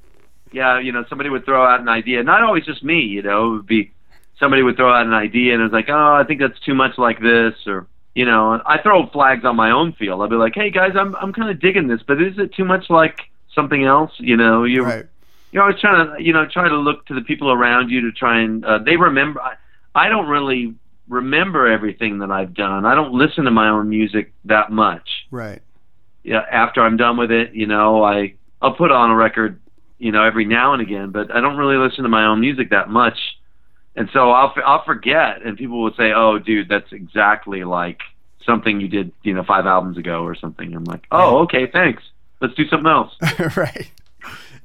yeah, 0.53 0.79
you 0.79 0.93
know, 0.93 1.05
somebody 1.09 1.31
would 1.31 1.45
throw 1.45 1.65
out 1.65 1.81
an 1.81 1.89
idea. 1.89 2.23
Not 2.23 2.43
always 2.43 2.65
just 2.65 2.83
me, 2.83 3.01
you 3.01 3.23
know, 3.23 3.47
it 3.47 3.57
would 3.57 3.67
be 3.67 3.93
somebody 4.39 4.63
would 4.63 4.77
throw 4.77 4.93
out 4.93 5.07
an 5.07 5.13
idea 5.13 5.53
and 5.53 5.61
it 5.61 5.65
was 5.65 5.73
like, 5.73 5.89
oh, 5.89 6.15
I 6.15 6.25
think 6.25 6.41
that's 6.41 6.59
too 6.61 6.75
much 6.75 6.99
like 6.99 7.21
this, 7.21 7.55
or 7.67 7.87
you 8.15 8.25
know, 8.25 8.61
I 8.65 8.81
throw 8.81 9.07
flags 9.09 9.45
on 9.45 9.57
my 9.57 9.71
own 9.71 9.93
field. 9.93 10.23
I'll 10.23 10.29
be 10.29 10.37
like, 10.37 10.55
hey 10.55 10.71
guys, 10.71 10.93
I'm 10.97 11.15
I'm 11.17 11.33
kind 11.33 11.51
of 11.51 11.61
digging 11.61 11.89
this, 11.89 12.01
but 12.07 12.23
is 12.23 12.39
it 12.39 12.55
too 12.55 12.65
much 12.65 12.89
like 12.89 13.21
something 13.55 13.85
else? 13.85 14.13
You 14.19 14.37
know, 14.37 14.65
you 14.65 14.83
right. 14.83 15.07
you're 15.53 15.63
always 15.63 15.81
trying 15.81 16.07
to 16.07 16.23
you 16.23 16.33
know 16.33 16.47
try 16.47 16.69
to 16.69 16.77
look 16.77 17.05
to 17.07 17.15
the 17.15 17.23
people 17.23 17.53
around 17.53 17.91
you 17.91 18.01
to 18.03 18.13
try 18.13 18.41
and 18.41 18.65
uh, 18.65 18.79
they 18.79 18.97
remember. 18.97 19.41
I, 19.41 19.57
I 19.95 20.09
don't 20.09 20.29
really 20.29 20.75
remember 21.09 21.67
everything 21.67 22.19
that 22.19 22.31
I've 22.31 22.55
done. 22.55 22.85
I 22.85 22.95
don't 22.95 23.13
listen 23.13 23.45
to 23.45 23.51
my 23.51 23.69
own 23.69 23.89
music 23.89 24.33
that 24.45 24.71
much. 24.71 25.09
Right. 25.31 25.63
Yeah. 26.23 26.45
After 26.51 26.81
I'm 26.83 26.97
done 26.97 27.17
with 27.17 27.31
it, 27.31 27.55
you 27.55 27.67
know, 27.67 28.03
I 28.03 28.35
I'll 28.61 28.75
put 28.75 28.91
on 28.91 29.11
a 29.11 29.15
record 29.15 29.61
you 29.99 30.13
know, 30.13 30.23
every 30.23 30.45
now 30.45 30.73
and 30.73 30.83
again, 30.83 31.11
but 31.11 31.35
I 31.35 31.41
don't 31.41 31.57
really 31.57 31.77
listen 31.77 32.03
to 32.05 32.09
my 32.09 32.27
own 32.27 32.41
music 32.41 32.71
that 32.71 32.89
much. 32.89 33.19
And 33.95 34.11
so 34.13 34.31
I'll 34.31 34.53
I'll 34.65 34.85
forget, 34.85 35.43
and 35.43 35.57
people 35.57 35.83
will 35.83 35.95
say, 35.97 36.13
"Oh, 36.13 36.39
dude, 36.39 36.69
that's 36.69 36.93
exactly 36.93 37.65
like 37.65 38.01
something 38.45 38.79
you 38.79 38.89
did, 38.89 39.11
you 39.23 39.33
know, 39.33 39.43
five 39.43 39.65
albums 39.65 39.97
ago 39.97 40.23
or 40.23 40.35
something." 40.35 40.75
I'm 40.75 40.85
like, 40.85 41.07
"Oh, 41.11 41.39
okay, 41.45 41.67
thanks. 41.67 42.03
Let's 42.43 42.55
do 42.55 42.69
something 42.69 42.91
else." 42.91 43.15
right 43.57 43.91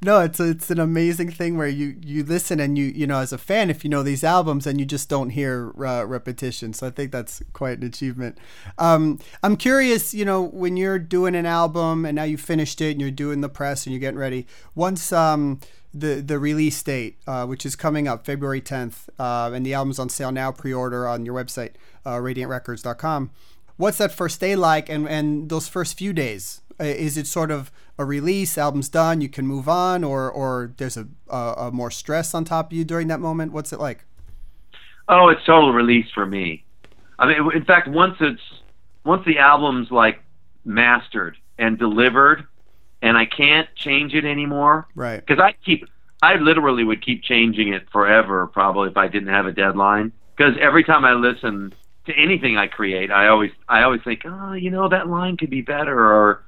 no, 0.03 0.21
it's 0.21 0.39
it's 0.39 0.71
an 0.71 0.79
amazing 0.79 1.29
thing 1.29 1.57
where 1.57 1.67
you 1.67 1.95
you 2.01 2.23
listen 2.23 2.59
and 2.59 2.75
you 2.75 2.85
you 2.85 3.05
know 3.05 3.19
as 3.19 3.31
a 3.31 3.37
fan, 3.37 3.69
if 3.69 3.83
you 3.83 3.89
know 3.89 4.01
these 4.01 4.23
albums 4.23 4.65
and 4.65 4.79
you 4.79 4.85
just 4.85 5.09
don't 5.09 5.29
hear 5.29 5.71
uh, 5.85 6.05
repetition. 6.05 6.73
So 6.73 6.87
I 6.87 6.89
think 6.89 7.11
that's 7.11 7.43
quite 7.53 7.77
an 7.77 7.85
achievement. 7.85 8.39
Um, 8.79 9.19
I'm 9.43 9.55
curious, 9.55 10.11
you 10.11 10.25
know, 10.25 10.41
when 10.41 10.75
you're 10.75 10.97
doing 10.97 11.35
an 11.35 11.45
album 11.45 12.03
and 12.05 12.15
now 12.15 12.23
you 12.23 12.37
finished 12.37 12.81
it 12.81 12.91
and 12.93 13.01
you're 13.01 13.11
doing 13.11 13.41
the 13.41 13.49
press 13.49 13.85
and 13.85 13.93
you're 13.93 13.99
getting 13.99 14.19
ready. 14.19 14.47
Once 14.73 15.13
um, 15.13 15.59
the 15.93 16.15
the 16.15 16.39
release 16.39 16.81
date, 16.81 17.17
uh, 17.27 17.45
which 17.45 17.63
is 17.63 17.75
coming 17.75 18.07
up 18.07 18.25
February 18.25 18.61
10th, 18.61 19.07
uh, 19.19 19.51
and 19.53 19.63
the 19.63 19.75
album's 19.75 19.99
on 19.99 20.09
sale 20.09 20.31
now, 20.31 20.51
pre-order 20.51 21.07
on 21.07 21.25
your 21.25 21.35
website, 21.35 21.73
uh, 22.05 22.15
radiantrecords.com. 22.15 23.29
What's 23.77 23.99
that 23.99 24.11
first 24.11 24.39
day 24.39 24.55
like, 24.55 24.89
and 24.89 25.07
and 25.07 25.49
those 25.49 25.67
first 25.67 25.97
few 25.97 26.11
days? 26.11 26.61
Uh, 26.81 26.85
is 26.85 27.15
it 27.15 27.27
sort 27.27 27.51
of 27.51 27.71
a 27.99 28.05
release, 28.05 28.57
album's 28.57 28.89
done, 28.89 29.21
you 29.21 29.29
can 29.29 29.45
move 29.45 29.69
on, 29.69 30.03
or 30.03 30.31
or 30.31 30.73
there's 30.77 30.97
a, 30.97 31.07
a, 31.29 31.53
a 31.57 31.71
more 31.71 31.91
stress 31.91 32.33
on 32.33 32.43
top 32.43 32.71
of 32.71 32.73
you 32.73 32.83
during 32.83 33.07
that 33.07 33.19
moment? 33.19 33.51
What's 33.51 33.71
it 33.71 33.79
like? 33.79 34.03
Oh, 35.07 35.29
it's 35.29 35.45
total 35.45 35.73
release 35.73 36.09
for 36.11 36.25
me. 36.25 36.63
I 37.19 37.27
mean, 37.27 37.51
in 37.53 37.65
fact, 37.65 37.87
once 37.87 38.15
it's 38.19 38.41
once 39.03 39.23
the 39.25 39.37
album's 39.37 39.91
like 39.91 40.23
mastered 40.65 41.37
and 41.59 41.77
delivered, 41.77 42.47
and 43.01 43.17
I 43.17 43.25
can't 43.25 43.67
change 43.75 44.15
it 44.15 44.25
anymore, 44.25 44.87
right? 44.95 45.23
Because 45.23 45.39
I 45.39 45.53
keep, 45.63 45.87
I 46.23 46.35
literally 46.35 46.83
would 46.83 47.05
keep 47.05 47.23
changing 47.23 47.73
it 47.73 47.89
forever, 47.91 48.47
probably 48.47 48.89
if 48.89 48.97
I 48.97 49.07
didn't 49.07 49.29
have 49.29 49.45
a 49.45 49.51
deadline. 49.51 50.11
Because 50.35 50.55
every 50.59 50.83
time 50.83 51.05
I 51.05 51.13
listen 51.13 51.73
to 52.07 52.13
anything 52.15 52.57
I 52.57 52.65
create, 52.65 53.11
I 53.11 53.27
always, 53.27 53.51
I 53.69 53.83
always 53.83 54.01
think, 54.03 54.21
oh, 54.25 54.53
you 54.53 54.71
know, 54.71 54.89
that 54.89 55.07
line 55.07 55.37
could 55.37 55.51
be 55.51 55.61
better, 55.61 55.99
or 55.99 56.43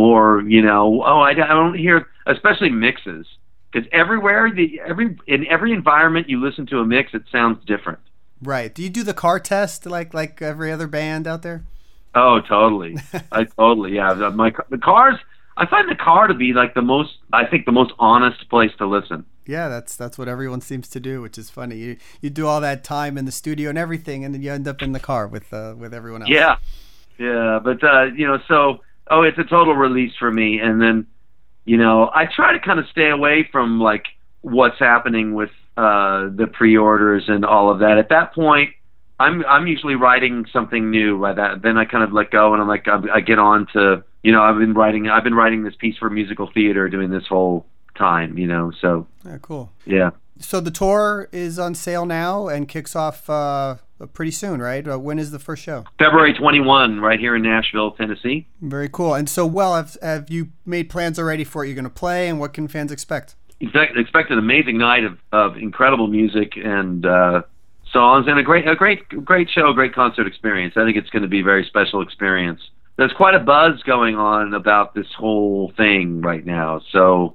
or 0.00 0.42
you 0.42 0.62
know, 0.62 1.02
oh, 1.04 1.20
I, 1.20 1.30
I 1.30 1.34
don't 1.34 1.74
hear, 1.74 2.06
especially 2.26 2.70
mixes, 2.70 3.26
because 3.70 3.88
everywhere 3.92 4.50
the 4.50 4.80
every 4.86 5.16
in 5.26 5.46
every 5.46 5.72
environment 5.72 6.28
you 6.28 6.40
listen 6.40 6.66
to 6.66 6.78
a 6.78 6.86
mix, 6.86 7.12
it 7.12 7.22
sounds 7.30 7.64
different. 7.66 7.98
Right. 8.42 8.74
Do 8.74 8.82
you 8.82 8.88
do 8.88 9.02
the 9.02 9.14
car 9.14 9.38
test 9.38 9.84
like 9.84 10.14
like 10.14 10.40
every 10.40 10.72
other 10.72 10.86
band 10.86 11.26
out 11.26 11.42
there? 11.42 11.64
Oh, 12.14 12.40
totally. 12.40 12.96
I 13.32 13.44
totally 13.44 13.96
yeah. 13.96 14.14
My 14.34 14.52
the 14.70 14.78
cars. 14.78 15.16
I 15.56 15.66
find 15.66 15.90
the 15.90 15.96
car 15.96 16.26
to 16.26 16.32
be 16.32 16.54
like 16.54 16.72
the 16.72 16.82
most. 16.82 17.18
I 17.32 17.44
think 17.44 17.66
the 17.66 17.72
most 17.72 17.92
honest 17.98 18.48
place 18.48 18.70
to 18.78 18.86
listen. 18.86 19.26
Yeah, 19.46 19.68
that's 19.68 19.96
that's 19.96 20.16
what 20.16 20.28
everyone 20.28 20.62
seems 20.62 20.88
to 20.88 21.00
do, 21.00 21.20
which 21.20 21.36
is 21.36 21.50
funny. 21.50 21.76
You 21.76 21.96
you 22.22 22.30
do 22.30 22.46
all 22.46 22.62
that 22.62 22.82
time 22.82 23.18
in 23.18 23.26
the 23.26 23.32
studio 23.32 23.68
and 23.68 23.76
everything, 23.76 24.24
and 24.24 24.32
then 24.32 24.40
you 24.40 24.52
end 24.52 24.66
up 24.66 24.80
in 24.80 24.92
the 24.92 25.00
car 25.00 25.28
with 25.28 25.52
uh, 25.52 25.74
with 25.76 25.92
everyone 25.92 26.22
else. 26.22 26.30
Yeah, 26.30 26.56
yeah. 27.18 27.58
But 27.62 27.84
uh, 27.84 28.04
you 28.16 28.26
know, 28.26 28.38
so 28.48 28.80
oh, 29.10 29.22
it's 29.22 29.38
a 29.38 29.44
total 29.44 29.74
release 29.74 30.12
for 30.18 30.30
me. 30.30 30.60
And 30.60 30.80
then, 30.80 31.06
you 31.64 31.76
know, 31.76 32.10
I 32.14 32.26
try 32.26 32.52
to 32.52 32.60
kind 32.60 32.78
of 32.78 32.86
stay 32.90 33.10
away 33.10 33.48
from 33.50 33.80
like 33.80 34.06
what's 34.40 34.78
happening 34.78 35.34
with 35.34 35.50
uh, 35.76 36.28
the 36.34 36.46
pre-orders 36.46 37.24
and 37.28 37.44
all 37.44 37.70
of 37.70 37.80
that. 37.80 37.98
At 37.98 38.08
that 38.10 38.34
point, 38.34 38.70
I'm 39.18 39.44
I'm 39.44 39.66
usually 39.66 39.96
writing 39.96 40.46
something 40.52 40.90
new. 40.90 41.20
By 41.20 41.34
that, 41.34 41.62
then 41.62 41.76
I 41.76 41.84
kind 41.84 42.02
of 42.02 42.12
let 42.12 42.30
go 42.30 42.54
and 42.54 42.62
I'm 42.62 42.68
like 42.68 42.88
I, 42.88 43.00
I 43.16 43.20
get 43.20 43.38
on 43.38 43.66
to 43.74 44.02
you 44.22 44.32
know 44.32 44.42
I've 44.42 44.58
been 44.58 44.72
writing 44.72 45.08
I've 45.08 45.24
been 45.24 45.34
writing 45.34 45.62
this 45.62 45.74
piece 45.76 45.96
for 45.98 46.08
musical 46.08 46.50
theater 46.52 46.88
doing 46.88 47.10
this 47.10 47.26
whole 47.26 47.66
time. 47.96 48.38
You 48.38 48.46
know, 48.46 48.72
so 48.80 49.06
yeah, 49.24 49.38
cool. 49.42 49.70
Yeah. 49.84 50.10
So 50.38 50.60
the 50.60 50.70
tour 50.70 51.28
is 51.32 51.58
on 51.58 51.74
sale 51.74 52.06
now 52.06 52.48
and 52.48 52.66
kicks 52.66 52.96
off 52.96 53.28
uh, 53.28 53.76
pretty 54.06 54.30
soon, 54.30 54.60
right? 54.60 54.86
Uh, 54.86 54.98
when 54.98 55.18
is 55.18 55.30
the 55.30 55.38
first 55.38 55.62
show? 55.62 55.84
February 55.98 56.32
21, 56.32 57.00
right 57.00 57.18
here 57.18 57.36
in 57.36 57.42
Nashville, 57.42 57.92
Tennessee. 57.92 58.46
Very 58.60 58.88
cool. 58.88 59.14
And 59.14 59.28
so, 59.28 59.46
well, 59.46 59.74
have, 59.74 59.96
have 60.02 60.30
you 60.30 60.48
made 60.64 60.88
plans 60.90 61.18
already 61.18 61.44
for 61.44 61.60
what 61.60 61.68
you're 61.68 61.74
going 61.74 61.84
to 61.84 61.90
play, 61.90 62.28
and 62.28 62.40
what 62.40 62.52
can 62.52 62.68
fans 62.68 62.92
expect? 62.92 63.36
Expect, 63.60 63.96
expect 63.96 64.30
an 64.30 64.38
amazing 64.38 64.78
night 64.78 65.04
of, 65.04 65.18
of 65.32 65.56
incredible 65.56 66.06
music 66.06 66.52
and 66.56 67.04
uh, 67.04 67.42
songs, 67.92 68.26
and 68.26 68.38
a 68.38 68.42
great, 68.42 68.66
a 68.66 68.74
great, 68.74 69.06
great 69.24 69.50
show, 69.50 69.72
great 69.72 69.94
concert 69.94 70.26
experience. 70.26 70.74
I 70.76 70.84
think 70.84 70.96
it's 70.96 71.10
going 71.10 71.22
to 71.22 71.28
be 71.28 71.40
a 71.40 71.44
very 71.44 71.64
special 71.64 72.00
experience. 72.00 72.60
There's 72.96 73.12
quite 73.12 73.34
a 73.34 73.40
buzz 73.40 73.82
going 73.82 74.16
on 74.16 74.54
about 74.54 74.94
this 74.94 75.06
whole 75.16 75.72
thing 75.76 76.20
right 76.20 76.44
now. 76.44 76.80
So, 76.92 77.34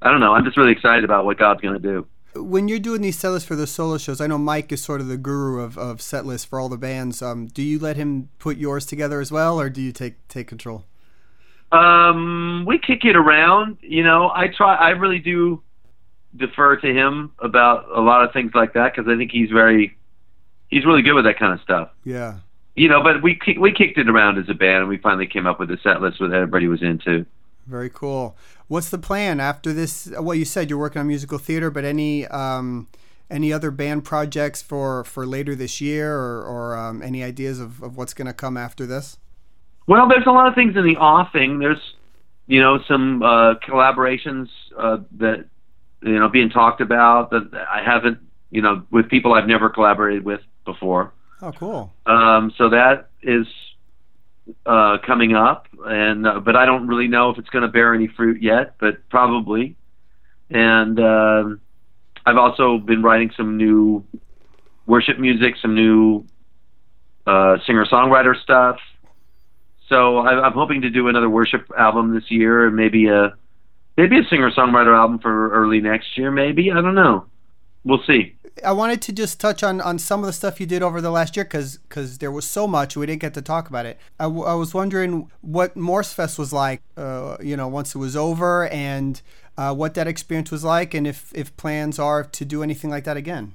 I 0.00 0.10
don't 0.10 0.20
know. 0.20 0.34
I'm 0.34 0.44
just 0.44 0.56
really 0.56 0.72
excited 0.72 1.04
about 1.04 1.24
what 1.24 1.38
God's 1.38 1.60
going 1.60 1.74
to 1.74 1.80
do 1.80 2.06
when 2.34 2.68
you're 2.68 2.78
doing 2.78 3.02
these 3.02 3.18
set 3.18 3.30
lists 3.30 3.46
for 3.46 3.56
the 3.56 3.66
solo 3.66 3.98
shows, 3.98 4.20
I 4.20 4.26
know 4.26 4.38
Mike 4.38 4.72
is 4.72 4.82
sort 4.82 5.00
of 5.00 5.08
the 5.08 5.16
guru 5.16 5.60
of, 5.60 5.76
of 5.76 6.00
set 6.00 6.24
lists 6.24 6.46
for 6.46 6.58
all 6.58 6.68
the 6.68 6.78
bands. 6.78 7.20
Um, 7.22 7.46
do 7.46 7.62
you 7.62 7.78
let 7.78 7.96
him 7.96 8.30
put 8.38 8.56
yours 8.56 8.86
together 8.86 9.20
as 9.20 9.30
well, 9.30 9.60
or 9.60 9.68
do 9.68 9.80
you 9.80 9.92
take 9.92 10.26
take 10.28 10.48
control? 10.48 10.84
Um, 11.70 12.64
we 12.66 12.78
kick 12.78 13.04
it 13.04 13.16
around. 13.16 13.78
You 13.80 14.02
know, 14.02 14.30
I 14.34 14.48
try. 14.48 14.74
I 14.74 14.90
really 14.90 15.18
do 15.18 15.62
defer 16.36 16.76
to 16.76 16.86
him 16.86 17.32
about 17.38 17.86
a 17.94 18.00
lot 18.00 18.24
of 18.24 18.32
things 18.32 18.52
like 18.54 18.72
that 18.74 18.94
because 18.94 19.10
I 19.10 19.16
think 19.16 19.30
he's 19.30 19.50
very, 19.50 19.96
he's 20.68 20.86
really 20.86 21.02
good 21.02 21.14
with 21.14 21.24
that 21.24 21.38
kind 21.38 21.52
of 21.52 21.60
stuff. 21.60 21.90
Yeah. 22.04 22.38
You 22.74 22.88
know, 22.88 23.02
but 23.02 23.22
we 23.22 23.38
we 23.58 23.72
kicked 23.72 23.98
it 23.98 24.08
around 24.08 24.38
as 24.38 24.48
a 24.48 24.54
band, 24.54 24.80
and 24.80 24.88
we 24.88 24.96
finally 24.96 25.26
came 25.26 25.46
up 25.46 25.60
with 25.60 25.70
a 25.70 25.78
set 25.82 26.00
list 26.00 26.18
that 26.20 26.32
everybody 26.32 26.68
was 26.68 26.82
into. 26.82 27.26
Very 27.72 27.88
cool. 27.88 28.36
What's 28.68 28.90
the 28.90 28.98
plan 28.98 29.40
after 29.40 29.72
this? 29.72 30.12
Well, 30.20 30.34
you 30.34 30.44
said 30.44 30.68
you're 30.68 30.78
working 30.78 31.00
on 31.00 31.06
musical 31.06 31.38
theater, 31.38 31.70
but 31.70 31.86
any 31.86 32.26
um, 32.26 32.86
any 33.30 33.50
other 33.50 33.70
band 33.70 34.04
projects 34.04 34.60
for, 34.60 35.04
for 35.04 35.24
later 35.24 35.54
this 35.54 35.80
year, 35.80 36.14
or, 36.14 36.42
or 36.42 36.76
um, 36.76 37.02
any 37.02 37.24
ideas 37.24 37.58
of, 37.58 37.82
of 37.82 37.96
what's 37.96 38.12
going 38.12 38.26
to 38.26 38.34
come 38.34 38.58
after 38.58 38.84
this? 38.84 39.16
Well, 39.86 40.06
there's 40.06 40.26
a 40.26 40.30
lot 40.32 40.48
of 40.48 40.54
things 40.54 40.76
in 40.76 40.84
the 40.84 40.98
offing. 40.98 41.60
There's 41.60 41.80
you 42.46 42.60
know 42.60 42.78
some 42.86 43.22
uh, 43.22 43.54
collaborations 43.66 44.48
uh, 44.78 44.98
that 45.12 45.46
you 46.02 46.18
know 46.18 46.28
being 46.28 46.50
talked 46.50 46.82
about 46.82 47.30
that 47.30 47.48
I 47.54 47.82
haven't 47.82 48.18
you 48.50 48.60
know 48.60 48.82
with 48.90 49.08
people 49.08 49.32
I've 49.32 49.48
never 49.48 49.70
collaborated 49.70 50.26
with 50.26 50.42
before. 50.66 51.14
Oh, 51.40 51.52
cool. 51.52 51.90
Um, 52.04 52.52
so 52.58 52.68
that 52.68 53.08
is 53.22 53.46
uh, 54.66 54.98
coming 55.06 55.34
up, 55.34 55.68
and 55.84 56.26
uh, 56.26 56.40
but 56.40 56.56
I 56.56 56.66
don't 56.66 56.86
really 56.86 57.08
know 57.08 57.30
if 57.30 57.38
it's 57.38 57.48
going 57.50 57.62
to 57.62 57.68
bear 57.68 57.94
any 57.94 58.08
fruit 58.08 58.42
yet, 58.42 58.74
but 58.78 59.08
probably. 59.08 59.76
And 60.50 60.98
uh, 61.00 61.44
I've 62.26 62.36
also 62.36 62.78
been 62.78 63.02
writing 63.02 63.30
some 63.36 63.56
new 63.56 64.04
worship 64.86 65.18
music, 65.18 65.54
some 65.62 65.74
new 65.74 66.26
uh, 67.26 67.58
singer-songwriter 67.66 68.40
stuff. 68.42 68.76
So 69.88 70.18
I, 70.18 70.46
I'm 70.46 70.52
hoping 70.52 70.82
to 70.82 70.90
do 70.90 71.08
another 71.08 71.30
worship 71.30 71.70
album 71.78 72.14
this 72.14 72.30
year, 72.30 72.66
and 72.66 72.76
maybe 72.76 73.08
a 73.08 73.34
maybe 73.96 74.18
a 74.18 74.24
singer-songwriter 74.24 74.96
album 74.96 75.18
for 75.18 75.50
early 75.50 75.80
next 75.80 76.16
year. 76.18 76.30
Maybe 76.30 76.70
I 76.70 76.80
don't 76.80 76.94
know. 76.94 77.26
We'll 77.84 78.02
see. 78.06 78.36
I 78.64 78.72
wanted 78.72 79.00
to 79.02 79.12
just 79.12 79.40
touch 79.40 79.62
on, 79.62 79.80
on 79.80 79.98
some 79.98 80.20
of 80.20 80.26
the 80.26 80.32
stuff 80.32 80.60
you 80.60 80.66
did 80.66 80.82
over 80.82 81.00
the 81.00 81.10
last 81.10 81.36
year 81.36 81.44
because 81.44 81.78
because 81.78 82.18
there 82.18 82.30
was 82.30 82.44
so 82.44 82.66
much 82.66 82.96
we 82.96 83.06
didn't 83.06 83.20
get 83.20 83.34
to 83.34 83.42
talk 83.42 83.68
about 83.68 83.86
it. 83.86 83.98
I, 84.20 84.24
w- 84.24 84.44
I 84.44 84.54
was 84.54 84.74
wondering 84.74 85.30
what 85.40 85.74
Morsefest 85.76 86.38
was 86.38 86.52
like, 86.52 86.82
uh, 86.96 87.36
you 87.40 87.56
know, 87.56 87.68
once 87.68 87.94
it 87.94 87.98
was 87.98 88.16
over, 88.16 88.68
and 88.68 89.20
uh, 89.56 89.74
what 89.74 89.94
that 89.94 90.06
experience 90.06 90.50
was 90.50 90.64
like, 90.64 90.94
and 90.94 91.06
if 91.06 91.32
if 91.34 91.56
plans 91.56 91.98
are 91.98 92.24
to 92.24 92.44
do 92.44 92.62
anything 92.62 92.90
like 92.90 93.04
that 93.04 93.16
again. 93.16 93.54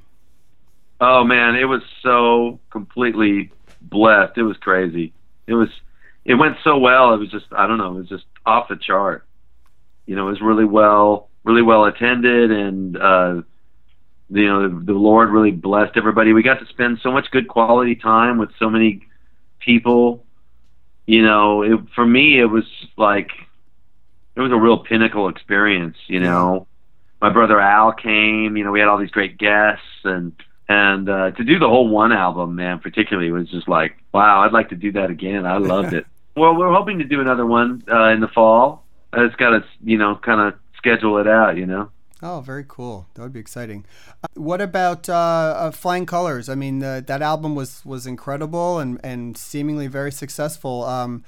Oh 1.00 1.24
man, 1.24 1.56
it 1.56 1.66
was 1.66 1.84
so 2.02 2.60
completely 2.72 3.52
blessed. 3.82 4.38
It 4.38 4.44
was 4.44 4.58
crazy. 4.58 5.14
It 5.46 5.54
was 5.54 5.70
it 6.26 6.36
went 6.36 6.58
so 6.64 6.78
well. 6.78 7.14
It 7.14 7.18
was 7.18 7.30
just 7.30 7.46
I 7.52 7.68
don't 7.68 7.78
know. 7.78 7.96
It 7.96 8.00
was 8.00 8.10
just 8.10 8.26
off 8.46 8.68
the 8.68 8.76
chart. 8.76 9.26
You 10.06 10.16
know, 10.16 10.28
it 10.28 10.32
was 10.32 10.42
really 10.42 10.66
well 10.66 11.30
really 11.48 11.62
well 11.62 11.86
attended, 11.86 12.52
and 12.52 12.98
uh, 12.98 13.42
you 14.30 14.46
know 14.46 14.68
the, 14.68 14.86
the 14.86 14.94
Lord 14.94 15.30
really 15.30 15.52
blessed 15.52 15.96
everybody. 15.96 16.34
We 16.34 16.44
got 16.44 16.60
to 16.60 16.66
spend 16.68 17.00
so 17.02 17.12
much 17.12 17.32
good 17.32 17.48
quality 17.48 17.96
time 17.96 18.38
with 18.38 18.50
so 18.60 18.70
many 18.70 19.08
people. 19.60 20.26
You 21.06 21.24
know, 21.24 21.62
it, 21.62 21.80
for 21.96 22.06
me, 22.06 22.40
it 22.40 22.46
was 22.46 22.66
like 22.98 23.32
it 24.36 24.42
was 24.42 24.52
a 24.52 24.58
real 24.58 24.78
pinnacle 24.78 25.30
experience. 25.30 25.98
You 26.08 26.20
know, 26.20 26.68
my 27.22 27.30
brother 27.30 27.60
Al 27.60 27.94
came. 27.94 28.58
You 28.58 28.64
know, 28.64 28.72
we 28.72 28.80
had 28.80 28.90
all 28.90 28.98
these 28.98 29.12
great 29.12 29.38
guests, 29.38 29.84
and 30.04 30.34
and 30.70 31.10
uh, 31.10 31.32
to 31.32 31.44
do 31.44 31.60
the 31.60 31.70
whole 31.70 31.88
one 31.88 32.12
album, 32.12 32.56
man, 32.56 32.80
particularly 32.80 33.32
was 33.32 33.50
just 33.50 33.68
like, 33.68 33.98
wow, 34.14 34.44
I'd 34.44 34.52
like 34.52 34.70
to 34.70 34.76
do 34.76 34.92
that 34.94 35.10
again. 35.10 35.46
I 35.46 35.58
loved 35.58 35.94
it. 35.94 36.06
Well, 36.36 36.56
we're 36.56 36.74
hoping 36.74 37.00
to 37.00 37.06
do 37.06 37.22
another 37.22 37.46
one 37.46 37.84
uh, 37.90 38.10
in 38.10 38.20
the 38.20 38.28
fall. 38.28 38.84
I 39.14 39.26
just 39.26 39.38
got 39.38 39.52
to, 39.52 39.64
you 39.84 39.98
know, 39.98 40.16
kind 40.16 40.42
of 40.42 40.60
schedule 40.76 41.18
it 41.18 41.28
out, 41.28 41.58
you 41.58 41.66
know. 41.66 41.90
Oh, 42.22 42.42
very 42.42 42.66
cool. 42.68 43.08
That 43.14 43.22
would 43.22 43.34
be 43.34 43.40
exciting. 43.40 43.86
Uh, 44.24 44.28
what 44.34 44.60
about 44.60 45.08
uh, 45.08 45.14
uh, 45.14 45.72
Flying 45.72 46.06
Colors? 46.06 46.50
I 46.50 46.56
mean, 46.56 46.80
that 46.80 47.22
album 47.22 47.54
was 47.54 47.86
was 47.86 48.08
incredible 48.08 48.80
and, 48.80 49.00
and 49.04 49.38
seemingly 49.38 49.88
very 49.88 50.12
successful. 50.12 50.84
Um, 50.86 51.24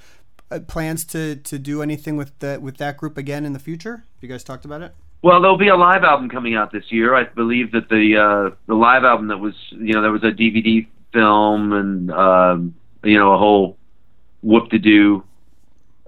uh, 0.50 0.58
plans 0.58 1.04
to, 1.04 1.36
to 1.36 1.58
do 1.58 1.80
anything 1.80 2.16
with 2.16 2.36
that 2.40 2.60
with 2.60 2.78
that 2.78 2.96
group 2.96 3.16
again 3.16 3.44
in 3.44 3.52
the 3.52 3.58
future? 3.58 3.96
Have 3.96 4.22
you 4.22 4.28
guys 4.28 4.42
talked 4.42 4.64
about 4.64 4.82
it. 4.82 4.92
Well, 5.22 5.40
there'll 5.40 5.58
be 5.58 5.68
a 5.68 5.76
live 5.76 6.02
album 6.02 6.28
coming 6.28 6.54
out 6.54 6.72
this 6.72 6.90
year. 6.90 7.14
I 7.14 7.24
believe 7.24 7.72
that 7.72 7.88
the 7.88 8.16
uh, 8.16 8.56
the 8.66 8.74
live 8.74 9.04
album 9.04 9.28
that 9.28 9.38
was 9.38 9.54
you 9.70 9.92
know 9.92 10.02
there 10.02 10.10
was 10.10 10.24
a 10.24 10.32
DVD 10.32 10.86
film 11.12 11.72
and 11.72 12.10
um, 12.10 12.74
you 13.04 13.18
know 13.18 13.32
a 13.32 13.38
whole 13.38 13.76
whoop 14.42 14.70
doo 14.70 15.22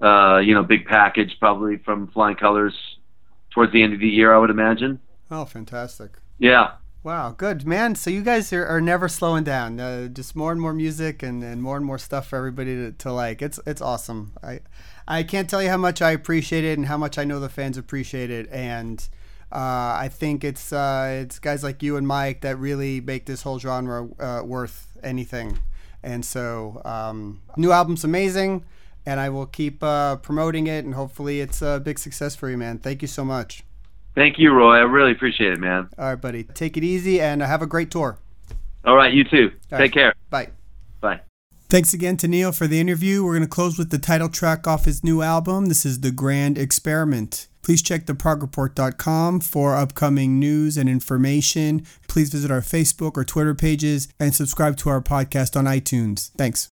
uh, 0.01 0.39
you 0.39 0.53
know 0.53 0.63
big 0.63 0.85
package 0.85 1.37
probably 1.39 1.77
from 1.77 2.07
Flying 2.07 2.35
Colors 2.35 2.73
towards 3.53 3.71
the 3.71 3.83
end 3.83 3.93
of 3.93 3.99
the 3.99 4.07
year, 4.07 4.33
I 4.33 4.37
would 4.37 4.49
imagine. 4.49 4.99
Oh, 5.31 5.45
fantastic! 5.45 6.17
Yeah. 6.39 6.73
Wow, 7.03 7.31
good 7.31 7.65
man. 7.65 7.95
So 7.95 8.09
you 8.09 8.21
guys 8.21 8.53
are, 8.53 8.65
are 8.65 8.79
never 8.79 9.09
slowing 9.09 9.43
down. 9.43 9.77
Uh, 9.77 10.07
just 10.07 10.37
more 10.37 10.53
and 10.53 10.61
more 10.61 10.73
music 10.73 11.21
and, 11.21 11.43
and 11.43 11.61
more 11.61 11.75
and 11.75 11.85
more 11.85 11.97
stuff 11.97 12.27
for 12.27 12.37
everybody 12.37 12.75
to, 12.75 12.91
to 12.93 13.11
like. 13.11 13.41
It's 13.41 13.59
it's 13.65 13.81
awesome. 13.81 14.33
I 14.41 14.61
I 15.05 15.23
can't 15.23 15.49
tell 15.49 15.61
you 15.61 15.69
how 15.69 15.77
much 15.77 16.01
I 16.01 16.11
appreciate 16.11 16.63
it 16.63 16.77
and 16.77 16.87
how 16.87 16.97
much 16.97 17.17
I 17.17 17.25
know 17.25 17.41
the 17.41 17.49
fans 17.49 17.77
appreciate 17.77 18.31
it. 18.31 18.49
And 18.51 19.05
uh, 19.51 19.99
I 19.99 20.09
think 20.11 20.45
it's 20.45 20.71
uh, 20.71 21.19
it's 21.23 21.39
guys 21.39 21.61
like 21.61 21.83
you 21.83 21.97
and 21.97 22.07
Mike 22.07 22.41
that 22.41 22.57
really 22.57 23.01
make 23.01 23.25
this 23.25 23.41
whole 23.41 23.59
genre 23.59 24.07
uh, 24.19 24.41
worth 24.45 24.87
anything. 25.03 25.59
And 26.01 26.25
so 26.25 26.81
um, 26.85 27.41
new 27.57 27.71
album's 27.71 28.03
amazing, 28.03 28.65
and 29.05 29.19
I 29.19 29.29
will 29.29 29.45
keep 29.45 29.83
uh, 29.83 30.17
promoting 30.17 30.67
it, 30.67 30.85
and 30.85 30.93
hopefully 30.93 31.39
it's 31.39 31.61
a 31.61 31.81
big 31.83 31.99
success 31.99 32.35
for 32.35 32.49
you, 32.49 32.57
man. 32.57 32.79
Thank 32.79 33.01
you 33.01 33.07
so 33.07 33.23
much. 33.23 33.63
Thank 34.15 34.37
you, 34.37 34.51
Roy. 34.51 34.75
I 34.75 34.81
really 34.81 35.11
appreciate 35.11 35.53
it, 35.53 35.59
man. 35.59 35.89
All 35.97 36.05
right, 36.05 36.21
buddy. 36.21 36.43
Take 36.43 36.77
it 36.77 36.83
easy 36.83 37.19
and 37.19 37.41
have 37.41 37.61
a 37.61 37.67
great 37.67 37.89
tour. 37.89 38.17
All 38.85 38.95
right, 38.95 39.13
you 39.13 39.23
too. 39.23 39.51
All 39.71 39.79
Take 39.79 39.79
right. 39.79 39.93
care. 39.93 40.13
Bye. 40.29 40.49
Bye. 41.01 41.21
Thanks 41.69 41.93
again 41.93 42.17
to 42.17 42.27
Neal 42.27 42.51
for 42.51 42.67
the 42.67 42.79
interview. 42.79 43.23
We're 43.23 43.31
going 43.33 43.41
to 43.43 43.47
close 43.47 43.79
with 43.79 43.89
the 43.89 43.97
title 43.97 44.29
track 44.29 44.67
off 44.67 44.85
his 44.85 45.03
new 45.03 45.21
album. 45.23 45.67
This 45.67 45.85
is 45.85 46.01
The 46.01 46.11
Grand 46.11 46.57
Experiment. 46.57 47.47
Please 47.63 47.81
check 47.81 48.05
theprogreport.com 48.05 49.39
for 49.39 49.75
upcoming 49.75 50.37
news 50.37 50.77
and 50.77 50.89
information. 50.89 51.85
Please 52.07 52.29
visit 52.29 52.51
our 52.51 52.61
Facebook 52.61 53.17
or 53.17 53.23
Twitter 53.23 53.55
pages 53.55 54.09
and 54.19 54.35
subscribe 54.35 54.77
to 54.77 54.89
our 54.89 55.01
podcast 55.01 55.57
on 55.57 55.65
iTunes. 55.65 56.29
Thanks. 56.37 56.69